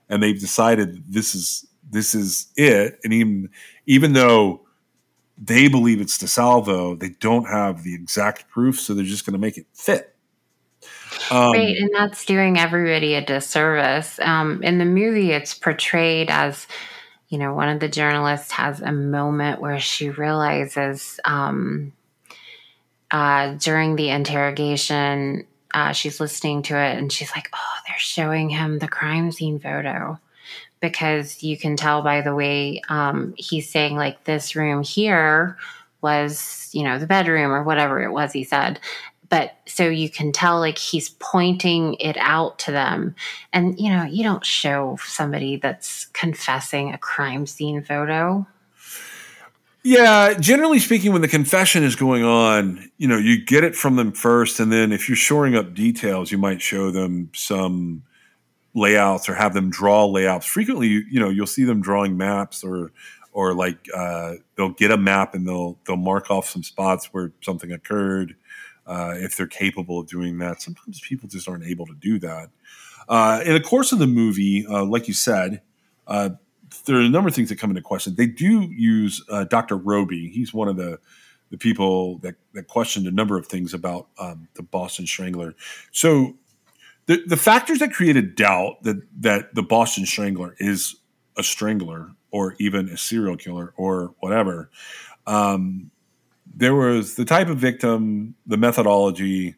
[0.09, 2.99] and they've decided this is this is it.
[3.05, 3.49] And even
[3.85, 4.67] even though
[5.37, 9.39] they believe it's DeSalvo, they don't have the exact proof, so they're just going to
[9.39, 10.13] make it fit.
[11.31, 14.19] Um, right, and that's doing everybody a disservice.
[14.19, 16.67] Um, in the movie, it's portrayed as
[17.31, 21.93] you know, one of the journalists has a moment where she realizes um,
[23.09, 28.49] uh, during the interrogation, uh, she's listening to it and she's like, oh, they're showing
[28.49, 30.19] him the crime scene photo.
[30.81, 35.57] Because you can tell by the way um, he's saying, like, this room here
[36.01, 38.77] was, you know, the bedroom or whatever it was he said
[39.31, 43.15] but so you can tell like he's pointing it out to them.
[43.51, 48.45] And you know you don't show somebody that's confessing a crime scene photo.
[49.83, 53.95] Yeah generally speaking when the confession is going on you know you get it from
[53.95, 58.03] them first and then if you're shoring up details you might show them some
[58.75, 60.45] layouts or have them draw layouts.
[60.45, 62.91] Frequently you know you'll see them drawing maps or
[63.31, 67.31] or like uh, they'll get a map and they'll they'll mark off some spots where
[67.41, 68.35] something occurred
[68.87, 70.61] uh, if they're capable of doing that.
[70.61, 72.49] Sometimes people just aren't able to do that.
[73.07, 75.61] Uh, in the course of the movie, uh, like you said,
[76.07, 76.29] uh,
[76.85, 78.15] there are a number of things that come into question.
[78.15, 79.77] They do use uh, Dr.
[79.77, 80.29] Robey.
[80.29, 80.99] He's one of the
[81.49, 85.53] the people that, that questioned a number of things about um, the Boston Strangler.
[85.91, 86.35] So
[87.07, 90.95] the the factors that created doubt that that the Boston Strangler is
[91.37, 94.69] a strangler or even a serial killer or whatever.
[95.27, 95.91] Um,
[96.55, 99.55] there was the type of victim, the methodology,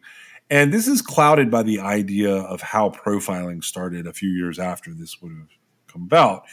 [0.50, 4.94] and this is clouded by the idea of how profiling started a few years after
[4.94, 5.50] this would have
[5.88, 6.44] come about.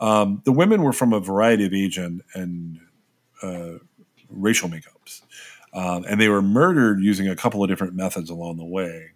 [0.00, 2.80] Um, the women were from a variety of age and, and
[3.42, 3.78] uh,
[4.28, 5.22] racial makeups,
[5.72, 9.12] um, and they were murdered using a couple of different methods along the way.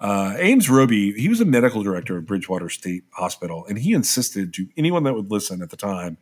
[0.00, 4.54] Uh, Ames Robey, he was a medical director of Bridgewater State Hospital, and he insisted
[4.54, 6.16] to anyone that would listen at the time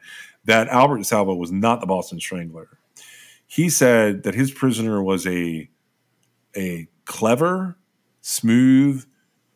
[0.45, 2.79] that Albert DeSalvo was not the Boston Strangler.
[3.49, 5.69] He said that his prisoner was a
[6.57, 7.79] a clever,
[8.21, 9.05] smooth,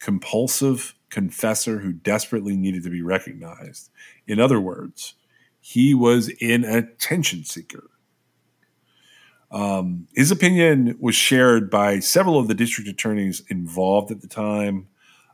[0.00, 3.90] compulsive confessor who desperately needed to be recognized.
[4.26, 5.14] In other words,
[5.60, 7.90] he was an attention seeker.
[9.50, 14.88] Um, his opinion was shared by several of the district attorneys involved at the time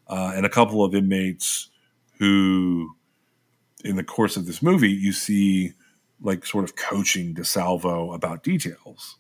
[0.09, 1.71] uh, and a couple of inmates
[2.19, 2.97] who,
[3.85, 5.75] in the course of this movie, you see
[6.21, 9.17] like sort of coaching DeSalvo about details.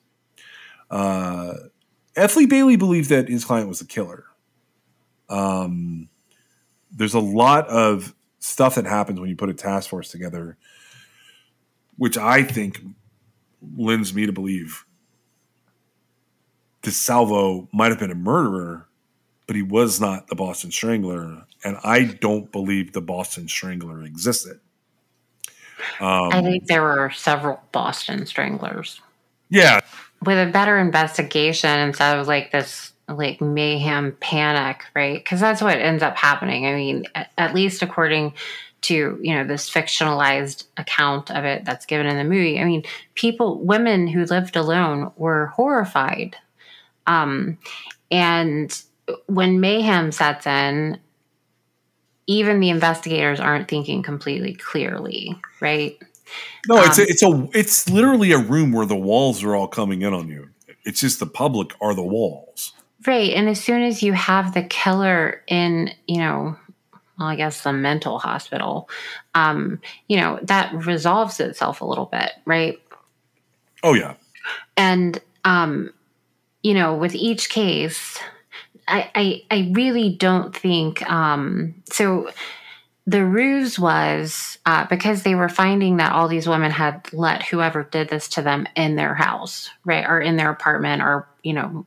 [0.90, 1.55] Uh.
[2.16, 4.24] Bailey believed that his client was the killer.
[5.28, 6.09] Um,
[6.90, 10.57] there's a lot of stuff that happens when you put a task force together,
[11.96, 12.80] which I think
[13.76, 14.84] lends me to believe
[16.82, 18.88] DeSalvo might have been a murderer,
[19.46, 24.61] but he was not the Boston Strangler, and I don't believe the Boston Strangler existed.
[26.01, 29.01] Um, I think there were several Boston Stranglers.
[29.51, 29.81] Yeah,
[30.24, 35.16] with a better investigation instead of like this like mayhem panic, right?
[35.18, 36.66] Because that's what ends up happening.
[36.66, 38.35] I mean, at, at least according
[38.81, 42.85] to you know this fictionalized account of it that's given in the movie i mean
[43.16, 46.37] people women who lived alone were horrified
[47.09, 47.59] um,
[48.11, 48.83] and
[49.26, 50.99] when mayhem sets in,
[52.29, 55.99] even the investigators aren't thinking completely clearly, right?
[56.68, 59.66] No, it's um, a, it's a it's literally a room where the walls are all
[59.66, 60.51] coming in on you.
[60.85, 62.74] It's just the public are the walls.
[63.07, 63.33] Right.
[63.33, 66.57] And as soon as you have the killer in, you know,
[67.18, 68.91] well, I guess the mental hospital,
[69.35, 72.79] um, you know, that resolves itself a little bit, right?
[73.83, 74.14] Oh yeah.
[74.76, 75.93] And um
[76.62, 78.18] you know, with each case,
[78.89, 82.30] I, I, I really don't think um, so.
[83.07, 87.82] The ruse was uh, because they were finding that all these women had let whoever
[87.84, 91.86] did this to them in their house, right, or in their apartment, or you know,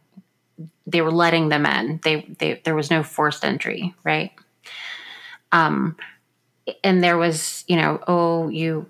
[0.87, 1.99] they were letting them in.
[2.03, 4.31] They, they there was no forced entry, right?
[5.51, 5.95] Um,
[6.83, 8.89] and there was, you know, oh, you,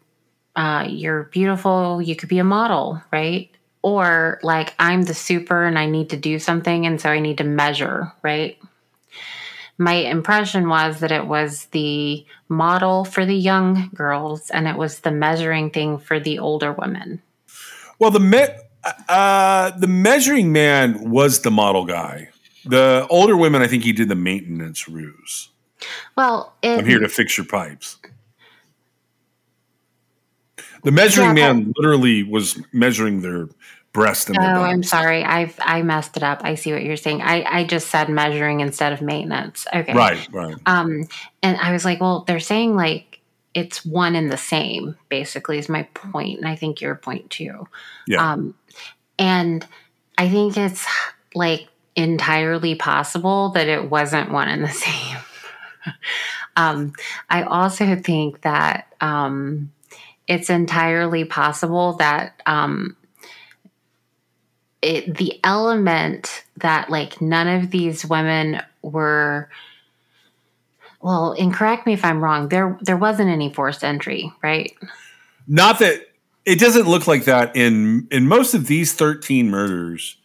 [0.55, 2.01] uh, you're beautiful.
[2.01, 3.49] You could be a model, right?
[3.81, 7.39] Or like I'm the super and I need to do something and so I need
[7.39, 8.57] to measure, right?
[9.77, 14.99] My impression was that it was the model for the young girls and it was
[14.99, 17.21] the measuring thing for the older women.
[17.97, 18.47] Well, the me-
[19.09, 22.29] uh, the measuring man was the model guy.
[22.65, 25.49] The older women, I think he did the maintenance ruse.
[26.15, 27.97] Well, it, I'm here to fix your pipes.
[30.83, 33.47] The measuring yeah, man literally was measuring their
[33.93, 34.29] breast.
[34.29, 35.23] And oh, I'm sorry.
[35.23, 36.41] I've I messed it up.
[36.43, 37.21] I see what you're saying.
[37.21, 39.65] I I just said measuring instead of maintenance.
[39.73, 39.93] Okay.
[39.93, 40.27] Right.
[40.31, 40.55] Right.
[40.65, 41.07] Um,
[41.43, 43.19] and I was like, well, they're saying like
[43.53, 44.95] it's one and the same.
[45.09, 47.67] Basically, is my point, and I think your point too.
[48.07, 48.31] Yeah.
[48.31, 48.55] Um,
[49.19, 49.65] and
[50.17, 50.85] I think it's
[51.35, 55.17] like entirely possible that it wasn't one and the same.
[56.55, 56.93] um,
[57.29, 59.71] I also think that um
[60.27, 62.95] it's entirely possible that um,
[64.81, 69.49] it, the element that like none of these women were
[71.01, 74.73] well and correct me if i'm wrong there there wasn't any forced entry right
[75.47, 76.07] not that
[76.45, 80.17] it doesn't look like that in in most of these 13 murders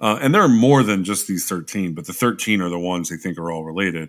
[0.00, 3.08] uh, and there are more than just these 13 but the 13 are the ones
[3.08, 4.08] they think are all related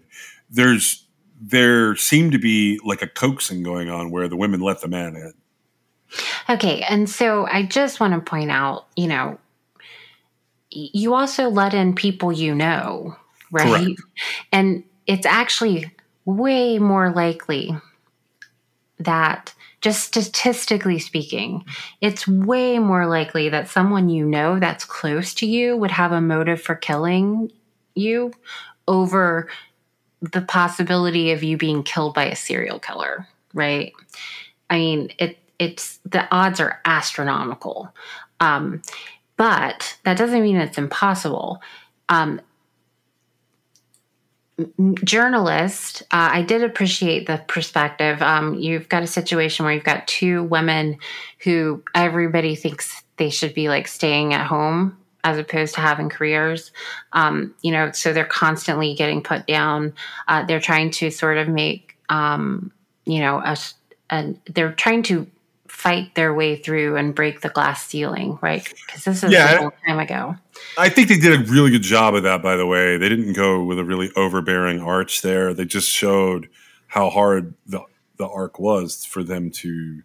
[0.49, 1.05] there's
[1.41, 5.15] there seemed to be like a coaxing going on where the women let the man
[5.15, 5.33] in
[6.49, 6.81] Okay.
[6.81, 9.37] And so I just want to point out, you know,
[10.71, 13.15] you also let in people you know,
[13.51, 13.85] right?
[13.85, 14.01] Correct.
[14.51, 15.91] And it's actually
[16.25, 17.75] way more likely
[18.99, 21.63] that just statistically speaking,
[22.01, 26.21] it's way more likely that someone you know that's close to you would have a
[26.21, 27.51] motive for killing
[27.95, 28.33] you
[28.87, 29.47] over
[30.21, 33.93] the possibility of you being killed by a serial killer, right?
[34.69, 37.93] I mean, it it's the odds are astronomical.
[38.39, 38.81] Um,
[39.39, 41.61] but that doesn't mean it's impossible.
[42.09, 42.41] Um,
[45.05, 48.21] journalist, uh, I did appreciate the perspective.
[48.21, 50.97] Um, you've got a situation where you've got two women
[51.39, 56.73] who everybody thinks they should be like staying at home as opposed to having careers.
[57.13, 59.93] Um, you know, so they're constantly getting put down.
[60.27, 62.73] Uh, they're trying to sort of make, um,
[63.05, 63.57] you know, a,
[64.09, 65.27] a, they're trying to
[65.79, 68.67] fight their way through and break the glass ceiling, right?
[68.85, 70.35] Because this is yeah, a long time ago.
[70.77, 72.97] I think they did a really good job of that, by the way.
[72.97, 75.53] They didn't go with a really overbearing arch there.
[75.53, 76.49] They just showed
[76.87, 77.79] how hard the
[78.17, 80.01] the arc was for them to,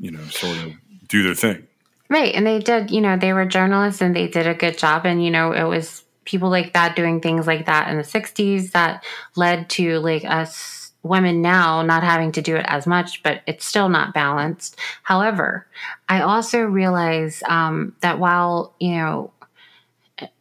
[0.00, 0.72] you know, sort of
[1.06, 1.68] do their thing.
[2.10, 2.34] Right.
[2.34, 5.06] And they did, you know, they were journalists and they did a good job.
[5.06, 8.72] And, you know, it was people like that doing things like that in the 60s
[8.72, 9.04] that
[9.36, 13.64] led to like us women now not having to do it as much, but it's
[13.64, 14.76] still not balanced.
[15.02, 15.66] However,
[16.08, 19.30] I also realize um, that while, you know,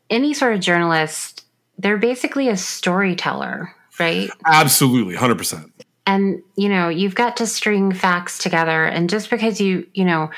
[0.09, 1.45] any sort of journalist,
[1.77, 4.29] they're basically a storyteller, right?
[4.45, 5.69] Absolutely, 100%.
[6.07, 8.85] And, you know, you've got to string facts together.
[8.85, 10.31] And just because you, you know,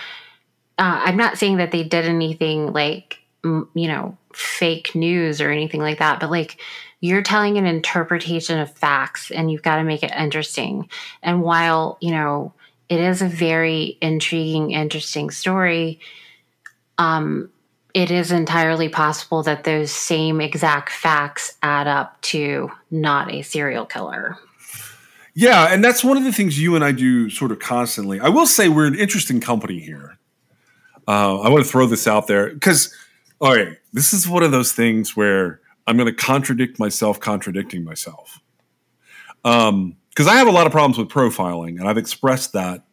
[0.78, 5.82] uh, I'm not saying that they did anything like, you know, fake news or anything
[5.82, 6.60] like that, but like,
[7.06, 10.90] you're telling an interpretation of facts and you've got to make it interesting.
[11.22, 12.52] And while, you know,
[12.90, 16.00] it is a very intriguing, interesting story,
[16.98, 17.52] um,
[17.94, 23.86] it is entirely possible that those same exact facts add up to not a serial
[23.86, 24.38] killer.
[25.36, 28.20] Yeah, and that's one of the things you and I do sort of constantly.
[28.20, 30.18] I will say we're an interesting company here.
[31.08, 32.92] Uh, I want to throw this out there because,
[33.40, 37.84] all right, this is one of those things where I'm going to contradict myself, contradicting
[37.84, 38.42] myself.
[39.44, 42.86] Um, because I have a lot of problems with profiling, and I've expressed that,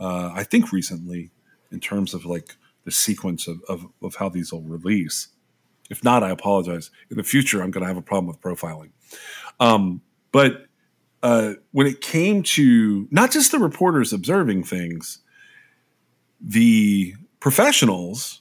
[0.00, 1.30] uh, I think recently,
[1.70, 5.28] in terms of like the sequence of, of, of how these will release.
[5.90, 6.90] If not, I apologize.
[7.08, 8.90] In the future, I'm going to have a problem with profiling.
[9.60, 10.00] Um,
[10.32, 10.66] but
[11.22, 15.18] uh, when it came to not just the reporters observing things,
[16.40, 18.40] the professionals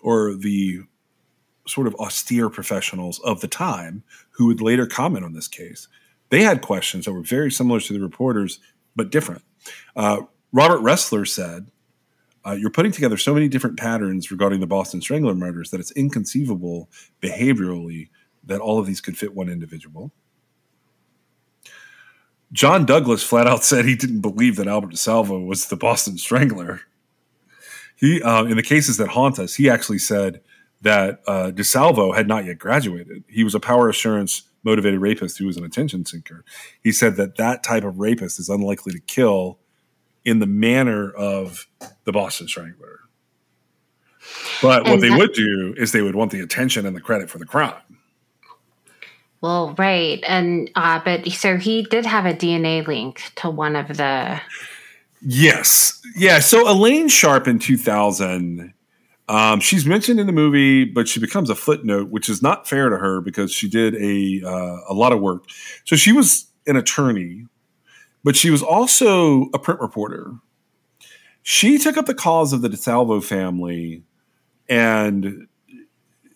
[0.00, 0.82] or the
[1.66, 5.88] sort of austere professionals of the time who would later comment on this case.
[6.30, 8.58] They had questions that were very similar to the reporters,
[8.94, 9.42] but different.
[9.94, 11.70] Uh, Robert Ressler said,
[12.46, 15.92] uh, You're putting together so many different patterns regarding the Boston Strangler murders that it's
[15.92, 16.88] inconceivable
[17.20, 18.08] behaviorally
[18.44, 20.12] that all of these could fit one individual.
[22.52, 26.82] John Douglas flat out said he didn't believe that Albert DeSalvo was the Boston Strangler.
[27.96, 30.40] He, uh, in the cases that haunt us, he actually said
[30.82, 33.24] that uh, DeSalvo had not yet graduated.
[33.28, 36.44] He was a power assurance motivated rapist who was an attention seeker.
[36.82, 39.58] He said that that type of rapist is unlikely to kill
[40.24, 41.66] in the manner of
[42.04, 43.00] the Boston Strangler.
[44.60, 47.30] But and what they would do is they would want the attention and the credit
[47.30, 47.74] for the crime.
[49.40, 53.96] Well, right, and uh, but so he did have a DNA link to one of
[53.96, 54.40] the.
[55.20, 56.40] Yes, yeah.
[56.40, 58.72] So Elaine Sharp in two thousand
[59.28, 62.88] um, she's mentioned in the movie, but she becomes a footnote, which is not fair
[62.88, 65.44] to her because she did a uh, a lot of work.
[65.84, 67.46] So she was an attorney,
[68.22, 70.32] but she was also a print reporter.
[71.42, 74.02] She took up the cause of the DeSalvo family,
[74.68, 75.48] and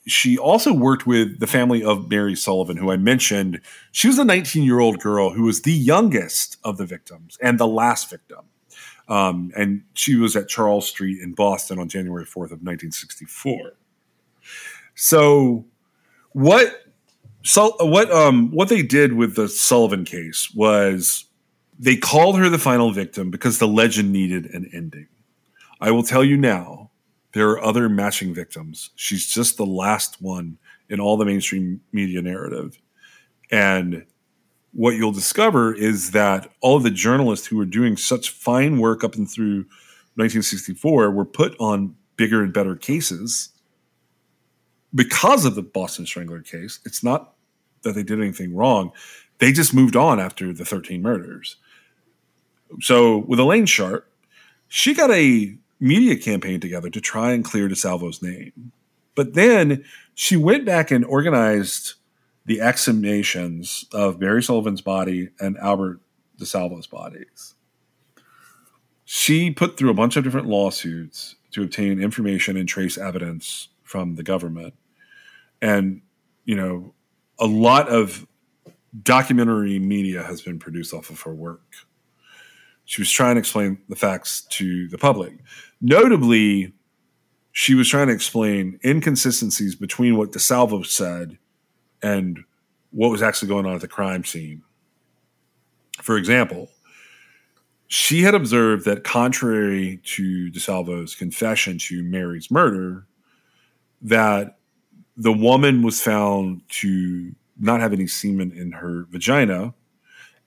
[0.06, 3.60] she also worked with the family of Mary Sullivan, who I mentioned.
[3.92, 7.58] She was a 19 year old girl who was the youngest of the victims and
[7.58, 8.49] the last victim.
[9.10, 13.72] Um, and she was at Charles Street in Boston on January 4th of 1964.
[14.94, 15.66] So
[16.32, 16.84] what
[17.42, 21.24] so what um what they did with the Sullivan case was
[21.78, 25.08] they called her the final victim because the legend needed an ending.
[25.80, 26.90] I will tell you now,
[27.32, 28.90] there are other matching victims.
[28.96, 30.58] She's just the last one
[30.88, 32.78] in all the mainstream media narrative.
[33.50, 34.04] And
[34.72, 39.02] what you'll discover is that all of the journalists who were doing such fine work
[39.02, 39.64] up and through
[40.14, 43.50] 1964 were put on bigger and better cases
[44.94, 46.80] because of the Boston Strangler case.
[46.84, 47.34] It's not
[47.82, 48.92] that they did anything wrong,
[49.38, 51.56] they just moved on after the 13 murders.
[52.80, 54.06] So with Elaine Sharp,
[54.68, 58.72] she got a media campaign together to try and clear DeSalvo's name.
[59.14, 59.84] But then
[60.14, 61.94] she went back and organized
[62.50, 66.00] the exhumations of Mary Sullivan's body and Albert
[66.36, 67.54] DeSalvo's bodies.
[69.12, 74.14] she put through a bunch of different lawsuits to obtain information and trace evidence from
[74.14, 74.72] the government.
[75.60, 76.02] And,
[76.44, 76.94] you know,
[77.38, 78.24] a lot of
[79.02, 81.74] documentary media has been produced off of her work.
[82.84, 85.34] She was trying to explain the facts to the public.
[85.80, 86.72] Notably,
[87.50, 91.38] she was trying to explain inconsistencies between what DeSalvo said
[92.02, 92.38] and
[92.90, 94.62] what was actually going on at the crime scene.
[96.02, 96.68] For example,
[97.88, 103.04] she had observed that contrary to DeSalvo's confession to Mary's murder,
[104.02, 104.58] that
[105.16, 109.74] the woman was found to not have any semen in her vagina,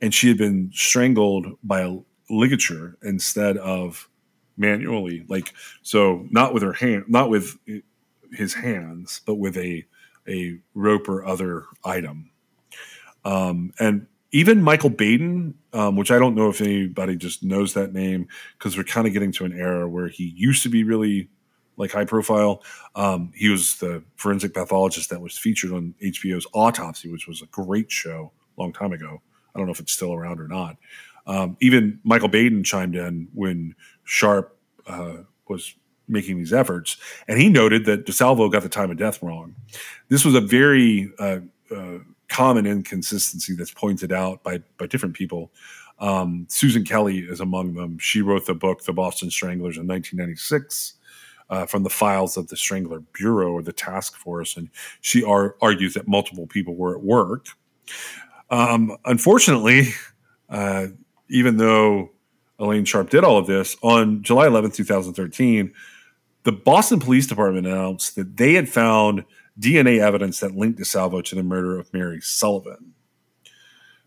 [0.02, 1.98] and she had been strangled by a
[2.30, 4.10] ligature instead of
[4.58, 7.58] manually, like so, not with her hand, not with
[8.32, 9.86] his hands, but with a
[10.28, 12.32] a rope or other item.
[13.26, 17.94] Um, and even Michael Baden, um, which I don't know if anybody just knows that
[17.94, 18.28] name
[18.58, 21.30] because we're kind of getting to an era where he used to be really
[21.78, 22.64] like high profile.
[22.96, 27.48] Um, he was the forensic pathologist that was featured on HBO's Autopsy, which was a
[27.48, 29.22] great show a long time ago.
[29.54, 30.78] I don't know if it's still around or not.
[31.26, 35.18] Um, even Michael Baden chimed in when Sharp uh,
[35.48, 35.76] was
[36.08, 36.98] making these efforts,
[37.28, 39.56] and he noted that DeSalvo got the time of death wrong.
[40.10, 41.40] This was a very uh,
[41.76, 45.52] uh, common inconsistency that's pointed out by by different people.
[46.00, 47.98] Um, Susan Kelly is among them.
[48.00, 50.96] She wrote the book "The Boston Stranglers" in 1996.
[51.50, 54.70] Uh, from the files of the Strangler Bureau or the task force, and
[55.02, 57.48] she ar- argues that multiple people were at work.
[58.50, 59.90] Um, unfortunately,
[60.50, 60.88] uh,
[61.30, 62.12] even though
[62.60, 65.74] Elaine Sharp did all of this, on July 11, 2013,
[66.44, 69.26] the Boston Police Department announced that they had found
[69.60, 72.94] DNA evidence that linked DeSalvo to the murder of Mary Sullivan.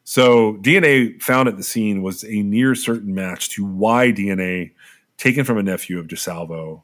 [0.05, 4.73] So, DNA found at the scene was a near certain match to Y DNA
[5.17, 6.83] taken from a nephew of DeSalvo,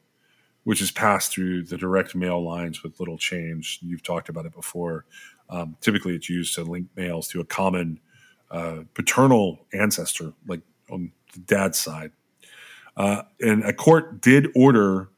[0.64, 3.78] which is passed through the direct male lines with little change.
[3.82, 5.04] You've talked about it before.
[5.48, 8.00] Um, typically, it's used to link males to a common
[8.50, 12.10] uh, paternal ancestor, like on the dad's side.
[12.96, 15.08] Uh, and a court did order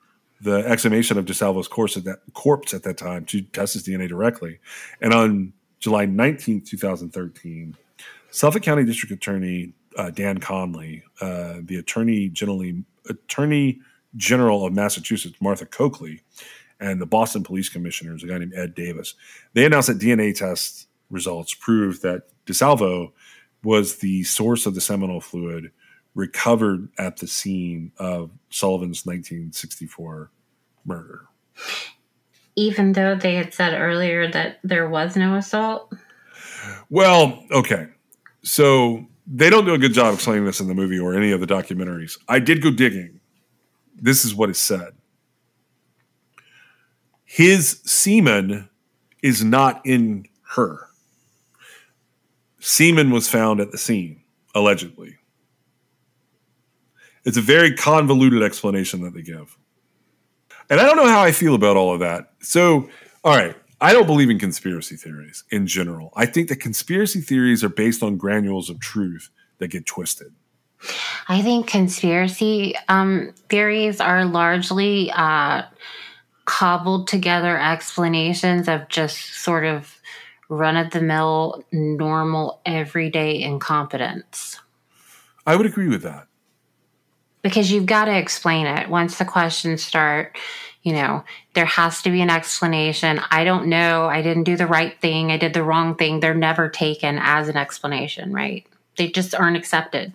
[0.41, 4.09] the exhumation of DeSalvo's corpse at that, corpse at that time to test his DNA
[4.09, 4.59] directly.
[5.01, 7.77] And on July 19, 2013,
[8.31, 13.81] Suffolk County District Attorney uh, Dan Conley, uh, the Attorney General, Attorney
[14.17, 16.21] General of Massachusetts, Martha Coakley,
[16.81, 19.15] and the Boston Police Commissioners, a guy named Ed Davis,
[19.53, 23.13] they announced that DNA test results proved that DeSalvo
[23.63, 25.71] was the source of the seminal fluid
[26.15, 30.31] recovered at the scene of Sullivan's 1964
[30.85, 31.27] murder.
[32.57, 35.93] Even though they had said earlier that there was no assault?
[36.89, 37.89] Well, okay.
[38.43, 41.41] So they don't do a good job explaining this in the movie or any of
[41.41, 42.19] the documentaries.
[42.29, 43.21] I did go digging.
[43.97, 44.93] This is what is said.
[47.25, 48.69] His semen
[49.23, 50.87] is not in her.
[52.61, 54.23] Semen was found at the scene,
[54.55, 55.17] allegedly.
[57.25, 59.57] It's a very convoluted explanation that they give.
[60.71, 62.33] And I don't know how I feel about all of that.
[62.41, 62.89] So,
[63.23, 66.13] all right, I don't believe in conspiracy theories in general.
[66.17, 70.33] I think that conspiracy theories are based on granules of truth that get twisted.
[71.29, 75.63] I think conspiracy um, theories are largely uh,
[76.45, 79.97] cobbled together explanations of just sort of
[80.51, 84.61] run of the mill, normal, everyday incompetence.
[85.47, 86.27] I would agree with that
[87.45, 88.89] because you've got to explain it.
[88.89, 90.37] Once the questions start
[90.85, 93.21] you know there has to be an explanation.
[93.31, 94.07] I don't know.
[94.07, 95.33] I didn't do the right thing.
[95.33, 96.21] I did the wrong thing.
[96.21, 98.67] They're never taken as an explanation right?
[98.97, 100.13] They just aren't accepted.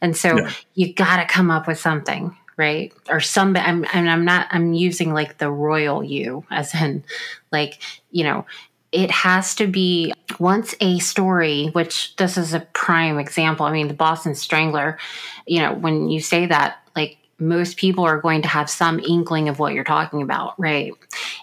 [0.00, 0.50] And so yeah.
[0.74, 2.92] you got to come up with something right?
[3.08, 7.02] Or some I'm, I'm not i'm using like the royal you as in
[7.50, 7.80] like
[8.10, 8.46] you know
[8.92, 13.66] it has to be once a story, which this is a prime example.
[13.66, 14.98] I mean, the Boston Strangler,
[15.46, 19.48] you know, when you say that, like most people are going to have some inkling
[19.48, 20.92] of what you're talking about, right?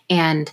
[0.10, 0.52] And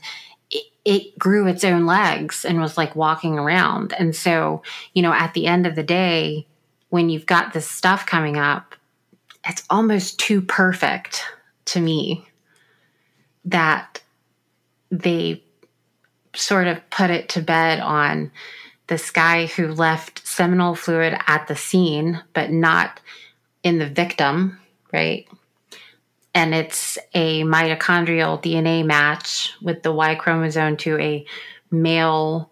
[0.51, 3.93] it, it grew its own legs and was like walking around.
[3.99, 4.63] And so,
[4.95, 6.47] you know, at the end of the day,
[6.89, 8.75] when you've got this stuff coming up,
[9.47, 11.23] it's almost too perfect
[11.67, 12.27] to me
[13.45, 14.01] that
[14.91, 15.43] they
[16.37, 18.31] sort of put it to bed on
[18.89, 23.01] this guy who left seminal fluid at the scene, but not
[23.63, 24.59] in the victim,
[24.93, 25.27] right?
[26.35, 31.27] And it's a mitochondrial DNA match with the Y chromosome to a
[31.71, 32.51] male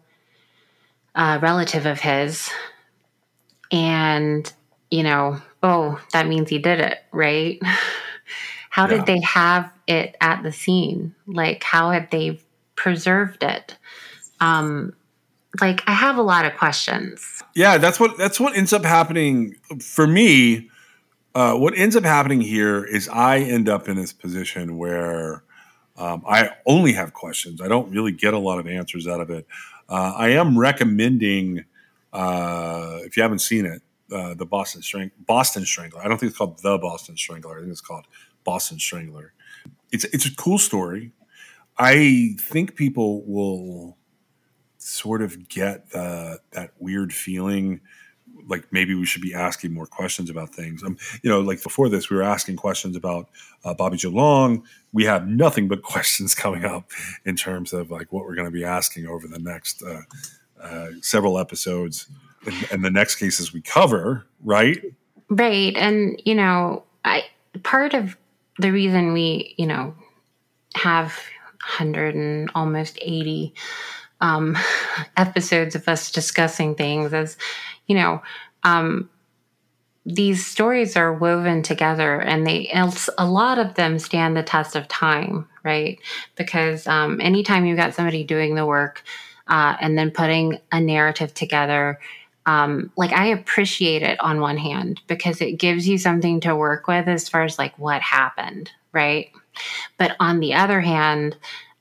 [1.14, 2.50] uh, relative of his.
[3.70, 4.50] And
[4.90, 7.60] you know, oh, that means he did it, right?
[8.70, 8.98] how Yeah.
[8.98, 11.14] did they have it at the scene?
[11.26, 12.40] Like, how had they
[12.84, 13.78] preserved it?
[14.40, 14.92] Um,
[15.58, 17.42] like, I have a lot of questions.
[17.54, 20.68] Yeah, that's what that's what ends up happening for me.
[21.34, 25.44] Uh, what ends up happening here is I end up in this position where
[25.96, 27.62] um, I only have questions.
[27.62, 29.46] I don't really get a lot of answers out of it.
[29.88, 31.64] Uh, I am recommending,
[32.12, 33.80] uh, if you haven't seen it,
[34.12, 36.02] uh, the Boston Strang- Boston Strangler.
[36.04, 37.56] I don't think it's called the Boston Strangler.
[37.56, 38.06] I think it's called
[38.44, 39.32] Boston Strangler.
[39.90, 41.12] It's it's a cool story.
[41.78, 43.96] I think people will
[44.78, 47.80] sort of get the, that weird feeling
[48.46, 50.82] like maybe we should be asking more questions about things.
[50.82, 53.28] Um, you know, like before this, we were asking questions about
[53.64, 54.64] uh, Bobby Joe Long.
[54.92, 56.90] We have nothing but questions coming up
[57.24, 60.02] in terms of like what we're going to be asking over the next uh,
[60.60, 62.06] uh, several episodes
[62.46, 64.26] and, and the next cases we cover.
[64.42, 64.82] Right?
[65.30, 65.74] Right.
[65.76, 67.24] And, you know, I
[67.62, 68.16] part of
[68.58, 69.94] the reason we, you know,
[70.76, 71.14] have
[71.64, 73.54] 100 and almost 80
[74.20, 74.56] um,
[75.16, 77.36] episodes of us discussing things as
[77.86, 78.22] you know,
[78.62, 79.10] um,
[80.06, 82.70] these stories are woven together and they
[83.16, 85.98] a lot of them stand the test of time right
[86.36, 89.02] because um, anytime you've got somebody doing the work
[89.46, 91.98] uh, and then putting a narrative together
[92.46, 96.86] um, like I appreciate it on one hand because it gives you something to work
[96.86, 99.30] with as far as like what happened, right?
[99.98, 101.36] But on the other hand,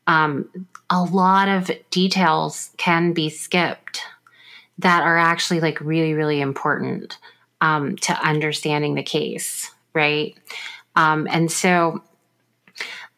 [0.07, 0.49] um,
[0.89, 4.01] a lot of details can be skipped
[4.79, 7.17] that are actually like really, really important
[7.61, 10.35] um, to understanding the case, right?
[10.95, 12.03] Um, and so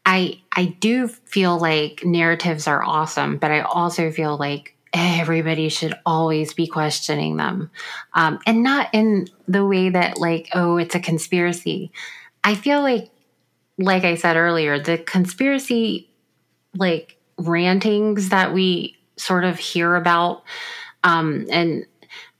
[0.06, 5.94] I I do feel like narratives are awesome, but I also feel like everybody should
[6.06, 7.70] always be questioning them
[8.14, 11.92] um, and not in the way that like oh it's a conspiracy
[12.46, 13.10] i feel like
[13.78, 16.10] like i said earlier the conspiracy
[16.76, 20.44] like rantings that we sort of hear about
[21.04, 21.86] um, and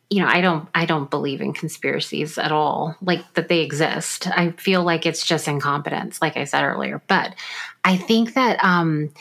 [0.10, 4.28] you know i don't i don't believe in conspiracies at all like that they exist.
[4.28, 7.02] I feel like it's just incompetence like i said earlier.
[7.08, 7.36] But
[7.84, 9.12] i think that um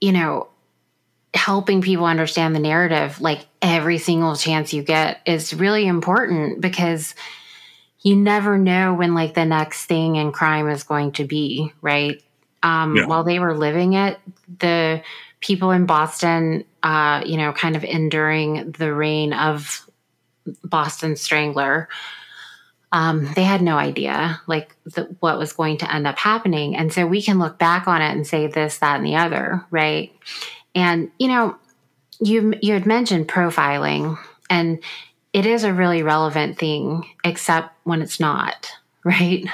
[0.00, 0.48] you know
[1.34, 7.14] helping people understand the narrative like every single chance you get is really important because
[8.02, 12.22] you never know when like the next thing in crime is going to be right?
[12.62, 13.06] Um Yeah.
[13.06, 14.18] while they were living it
[14.58, 15.02] the
[15.40, 19.88] people in boston uh you know kind of enduring the reign of
[20.64, 21.88] boston strangler
[22.92, 26.76] um, they had no idea like the, what was going to end up happening.
[26.76, 29.64] And so we can look back on it and say this that and the other
[29.70, 30.12] right?
[30.74, 31.56] And you know,
[32.20, 34.18] you you had mentioned profiling,
[34.50, 34.78] and
[35.32, 38.70] it is a really relevant thing, except when it's not,
[39.04, 39.44] right?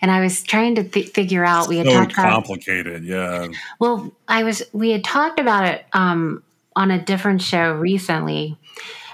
[0.00, 1.68] And I was trying to th- figure out.
[1.68, 2.32] We had So talked about.
[2.32, 3.04] complicated.
[3.04, 3.48] Yeah.
[3.80, 4.62] Well, I was.
[4.72, 6.42] We had talked about it um,
[6.76, 8.58] on a different show recently,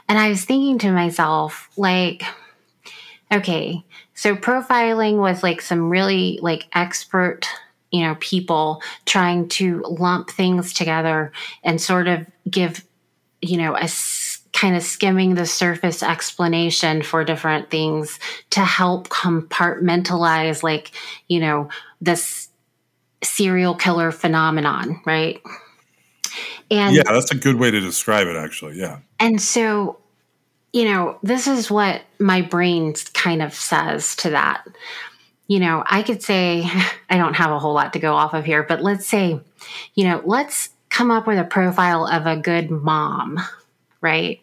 [0.08, 2.22] and I was thinking to myself, like,
[3.32, 7.46] okay, so profiling was like some really like expert
[7.90, 11.32] you know people trying to lump things together
[11.64, 12.84] and sort of give
[13.42, 13.88] you know a
[14.60, 18.18] kind of skimming the surface explanation for different things
[18.50, 20.90] to help compartmentalize like
[21.28, 21.68] you know
[22.00, 22.48] this
[23.22, 25.40] serial killer phenomenon right
[26.70, 28.78] and Yeah, that's a good way to describe it, actually.
[28.78, 28.98] Yeah.
[29.18, 29.98] and so,
[30.72, 34.64] you know, this is what my brain kind of says to that.
[35.48, 36.64] You know, I could say,
[37.10, 39.40] I don't have a whole lot to go off of here, but let's say,
[39.94, 43.40] you know, let's come up with a profile of a good mom,
[44.00, 44.40] right?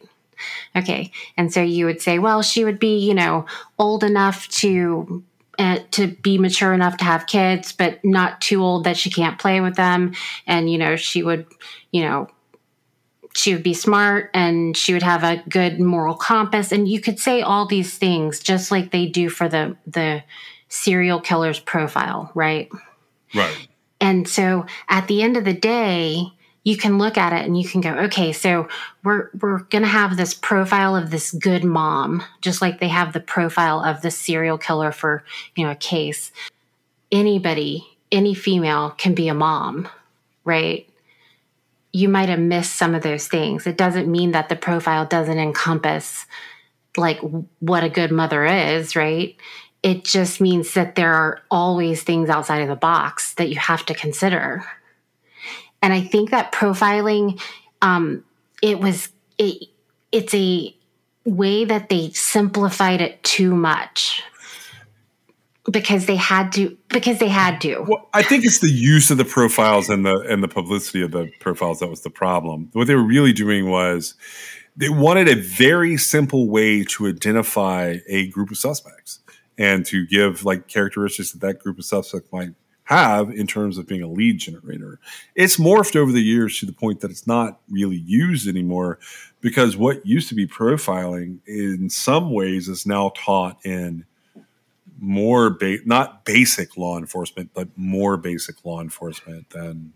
[0.75, 1.11] Okay.
[1.37, 3.45] And so you would say, well, she would be, you know,
[3.79, 5.23] old enough to.
[5.59, 9.39] Uh, to be mature enough to have kids, but not too old that she can't
[9.39, 10.13] play with them.
[10.45, 11.47] And, you know, she would,
[11.91, 12.27] you know,
[13.35, 17.19] she would be smart and she would have a good moral compass and you could
[17.19, 20.23] say all these things just like they do for the the
[20.69, 22.69] serial killer's profile right
[23.35, 23.67] Right.
[23.99, 26.31] and so at the end of the day
[26.67, 28.67] you can look at it and you can go okay so
[29.03, 33.19] we're we're to have this profile of this good mom just like they have the
[33.19, 35.23] profile of the serial killer for
[35.55, 36.31] you know a case
[37.11, 39.87] anybody any female can be a mom
[40.43, 40.89] right
[41.97, 43.65] you might have missed some of those things.
[43.65, 46.27] It doesn't mean that the profile doesn't encompass
[46.95, 47.19] like
[47.59, 49.35] what a good mother is, right?
[49.81, 53.83] It just means that there are always things outside of the box that you have
[53.87, 54.63] to consider.
[55.81, 57.41] And I think that profiling,
[57.81, 58.23] um,
[58.61, 59.69] it was it,
[60.11, 60.75] it's a
[61.25, 64.23] way that they simplified it too much.
[65.69, 67.81] Because they had to because they had to.
[67.81, 71.11] Well i think it's the use of the profiles and the and the publicity of
[71.11, 72.69] the profiles that was the problem.
[72.71, 74.15] What they were really doing was
[74.77, 79.19] they wanted a very simple way to identify a group of suspects
[79.57, 82.53] and to give like characteristics that that group of suspects might
[82.87, 84.99] have in terms of being a lead generator.
[85.35, 88.97] It's morphed over the years to the point that it's not really used anymore
[89.41, 94.05] because what used to be profiling in some ways is now taught in
[94.99, 99.93] more ba- not basic law enforcement but more basic law enforcement than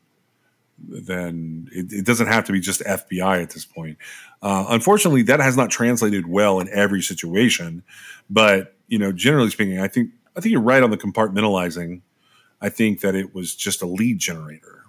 [0.87, 3.97] than it, it doesn't have to be just FBI at this point.
[4.41, 7.83] Uh, unfortunately, that has not translated well in every situation.
[8.29, 12.01] But you know, generally speaking, I think I think you're right on the compartmentalizing
[12.61, 14.83] I think that it was just a lead generator.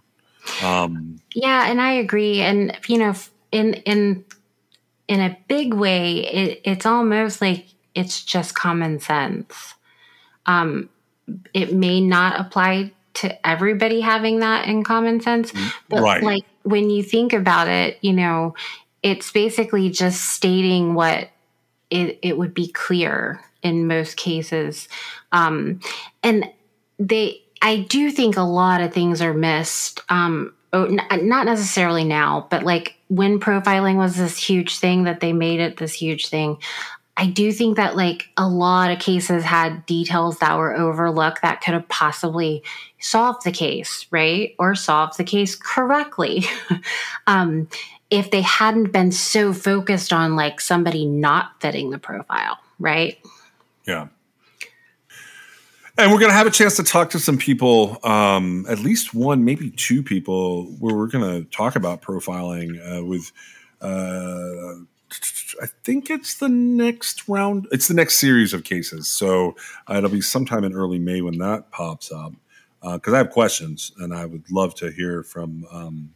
[0.63, 2.41] Um, yeah, and I agree.
[2.41, 3.15] And you know,
[3.51, 4.25] in in
[5.09, 9.75] in a big way, it, it's almost like it's just common sense.
[10.47, 10.89] Um,
[11.55, 16.23] it may not apply to everybody having that in common sense, mm, but right.
[16.23, 18.55] like when you think about it, you know,
[19.03, 21.29] it's basically just stating what
[21.91, 24.89] it, it would be clear in most cases.
[25.31, 25.81] Um,
[26.23, 26.47] and
[26.99, 30.01] they I do think a lot of things are missed.
[30.09, 35.33] Um, oh, not necessarily now, but like when profiling was this huge thing that they
[35.33, 36.59] made it this huge thing.
[37.17, 41.61] I do think that like a lot of cases had details that were overlooked that
[41.61, 42.65] could have possibly
[42.99, 44.55] solved the case, right?
[44.59, 46.45] Or solved the case correctly.
[47.27, 47.69] um,
[48.11, 53.19] if they hadn't been so focused on like somebody not fitting the profile, right?
[53.87, 54.09] Yeah.
[55.99, 59.13] And we're going to have a chance to talk to some people, um, at least
[59.13, 63.31] one, maybe two people, where we're going to talk about profiling uh, with.
[63.81, 64.85] Uh,
[65.61, 67.67] I think it's the next round.
[67.71, 69.07] It's the next series of cases.
[69.09, 69.55] So
[69.87, 72.33] uh, it'll be sometime in early May when that pops up.
[72.81, 76.15] Because uh, I have questions and I would love to hear from um,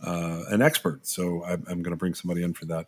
[0.00, 1.06] uh, an expert.
[1.06, 2.86] So I'm, I'm going to bring somebody in for that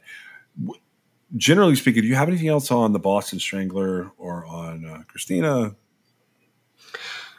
[1.36, 5.74] generally speaking, do you have anything else on the Boston Strangler or on uh, Christina?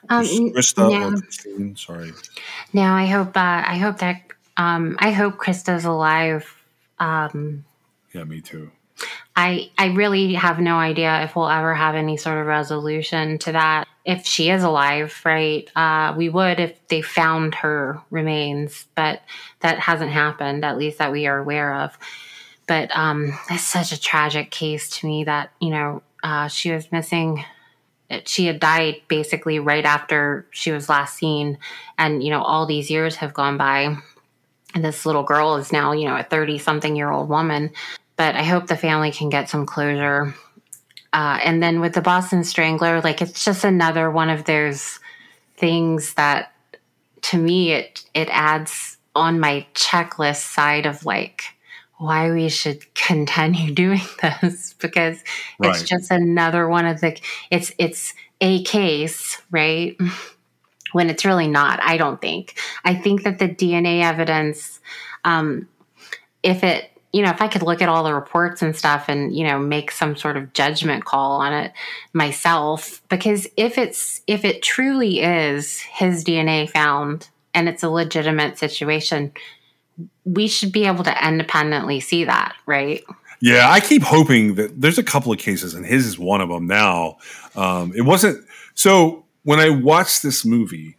[0.10, 2.11] Um, Krista now, Christine, sorry.
[2.73, 4.22] Now I hope uh, I hope that
[4.57, 6.53] um, I hope Krista's alive.
[6.99, 7.65] Um,
[8.14, 8.72] yeah, me too.
[9.36, 13.52] I I really have no idea if we'll ever have any sort of resolution to
[13.52, 13.88] that.
[14.06, 15.69] If she is alive, right?
[15.76, 19.22] Uh, we would if they found her remains, but
[19.61, 20.64] that hasn't happened.
[20.64, 21.98] At least that we are aware of.
[22.68, 26.91] But um, it's such a tragic case to me that you know uh, she was
[26.91, 27.44] missing
[28.26, 31.57] she had died basically right after she was last seen.
[31.98, 33.98] And you know all these years have gone by.
[34.73, 37.72] And this little girl is now you know a 30 something year old woman.
[38.18, 40.34] But i hope the family can get some closure.
[41.14, 44.99] Uh, and then with the boston strangler like it's just another one of those
[45.56, 46.52] things that
[47.22, 51.55] to me it it adds on my checklist side of like
[51.97, 55.23] why we should continue doing this because
[55.59, 55.72] right.
[55.72, 57.19] it's just another one of the
[57.51, 59.97] it's it's a case right
[60.91, 64.80] when it's really not i don't think i think that the dna evidence
[65.23, 65.67] um
[66.43, 69.35] if it you know if i could look at all the reports and stuff and
[69.35, 71.72] you know make some sort of judgment call on it
[72.13, 78.57] myself because if it's if it truly is his dna found and it's a legitimate
[78.57, 79.31] situation
[80.23, 83.03] we should be able to independently see that, right?
[83.41, 86.49] Yeah, I keep hoping that there's a couple of cases, and his is one of
[86.49, 87.17] them now.
[87.55, 90.97] Um, it wasn't so when I watched this movie,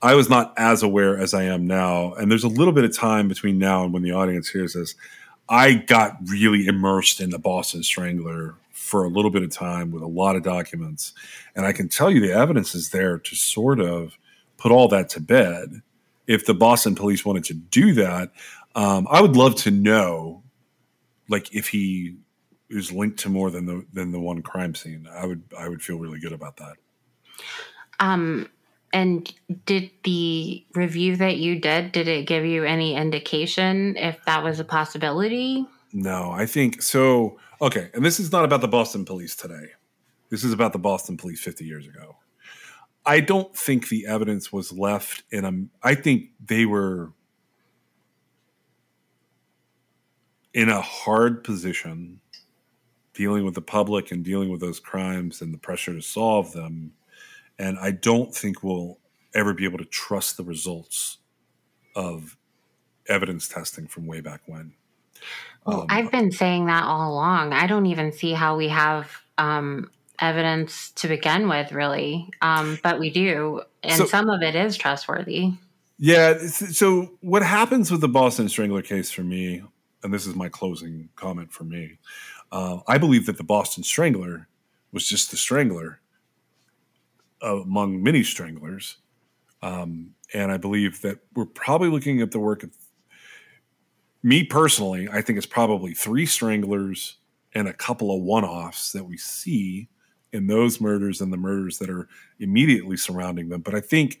[0.00, 2.12] I was not as aware as I am now.
[2.14, 4.94] And there's a little bit of time between now and when the audience hears this.
[5.48, 10.02] I got really immersed in the Boston Strangler for a little bit of time with
[10.02, 11.14] a lot of documents.
[11.56, 14.18] And I can tell you the evidence is there to sort of
[14.58, 15.82] put all that to bed
[16.26, 18.32] if the Boston police wanted to do that,
[18.74, 20.42] um, I would love to know,
[21.28, 22.16] like, if he
[22.70, 25.08] is linked to more than the than the one crime scene.
[25.10, 26.74] I would I would feel really good about that.
[28.00, 28.48] Um,
[28.92, 29.32] and
[29.66, 34.60] did the review that you did did it give you any indication if that was
[34.60, 35.66] a possibility?
[35.92, 37.38] No, I think so.
[37.60, 39.72] Okay, and this is not about the Boston police today.
[40.30, 42.16] This is about the Boston police 50 years ago.
[43.06, 45.86] I don't think the evidence was left in a.
[45.86, 47.12] I think they were
[50.54, 52.20] in a hard position
[53.12, 56.92] dealing with the public and dealing with those crimes and the pressure to solve them.
[57.58, 58.98] And I don't think we'll
[59.34, 61.18] ever be able to trust the results
[61.94, 62.36] of
[63.08, 64.72] evidence testing from way back when.
[65.66, 67.52] Well, um, I've been saying that all along.
[67.52, 69.90] I don't even see how we have um,
[70.24, 74.76] evidence to begin with, really, um, but we do, and so, some of it is
[74.76, 75.52] trustworthy.
[75.98, 76.38] Yeah.
[76.48, 79.62] So what happens with the Boston Strangler case for me,
[80.02, 81.98] and this is my closing comment for me,
[82.50, 84.48] uh, I believe that the Boston Strangler
[84.92, 86.00] was just the strangler
[87.40, 88.96] among many stranglers.
[89.62, 92.70] Um, and I believe that we're probably looking at the work of
[94.22, 95.08] me personally.
[95.10, 97.16] I think it's probably three stranglers
[97.54, 99.88] and a couple of one offs that we see
[100.34, 102.08] in those murders and the murders that are
[102.40, 103.60] immediately surrounding them.
[103.60, 104.18] But I think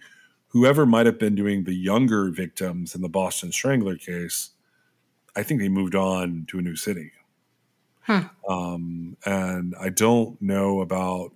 [0.48, 4.50] whoever might have been doing the younger victims in the Boston Strangler case,
[5.36, 7.10] I think they moved on to a new city.
[8.02, 8.28] Huh.
[8.48, 11.32] Um, and I don't know about,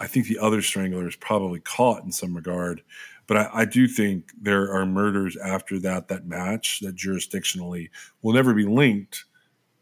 [0.00, 2.82] I think the other strangler is probably caught in some regard,
[3.26, 7.90] but I, I, do think there are murders after that that match that jurisdictionally
[8.22, 9.24] will never be linked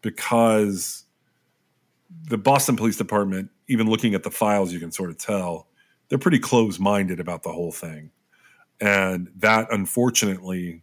[0.01, 1.05] because
[2.29, 5.69] the Boston Police Department, even looking at the files, you can sort of tell
[6.09, 8.11] they're pretty close minded about the whole thing.
[8.81, 10.83] And that unfortunately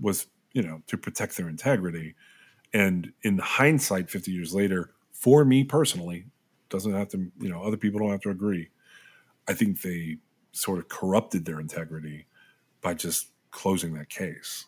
[0.00, 2.14] was, you know, to protect their integrity.
[2.72, 6.26] And in hindsight, 50 years later, for me personally,
[6.68, 8.68] doesn't have to, you know, other people don't have to agree.
[9.48, 10.18] I think they
[10.52, 12.26] sort of corrupted their integrity
[12.80, 14.66] by just closing that case.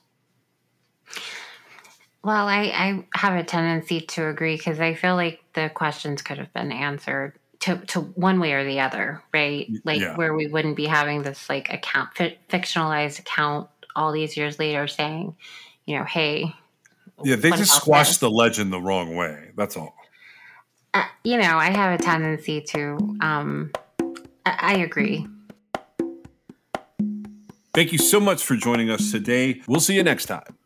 [2.28, 6.36] Well, I, I have a tendency to agree because I feel like the questions could
[6.36, 9.66] have been answered to, to one way or the other, right?
[9.84, 10.14] Like yeah.
[10.14, 15.36] where we wouldn't be having this like account fictionalized account all these years later saying,
[15.86, 16.54] you know, hey,
[17.24, 18.18] yeah, they just squashed this?
[18.18, 19.52] the legend the wrong way.
[19.56, 19.96] That's all.
[20.92, 22.98] Uh, you know, I have a tendency to.
[23.22, 23.72] Um,
[24.44, 25.26] I, I agree.
[27.72, 29.62] Thank you so much for joining us today.
[29.66, 30.58] We'll see you next time.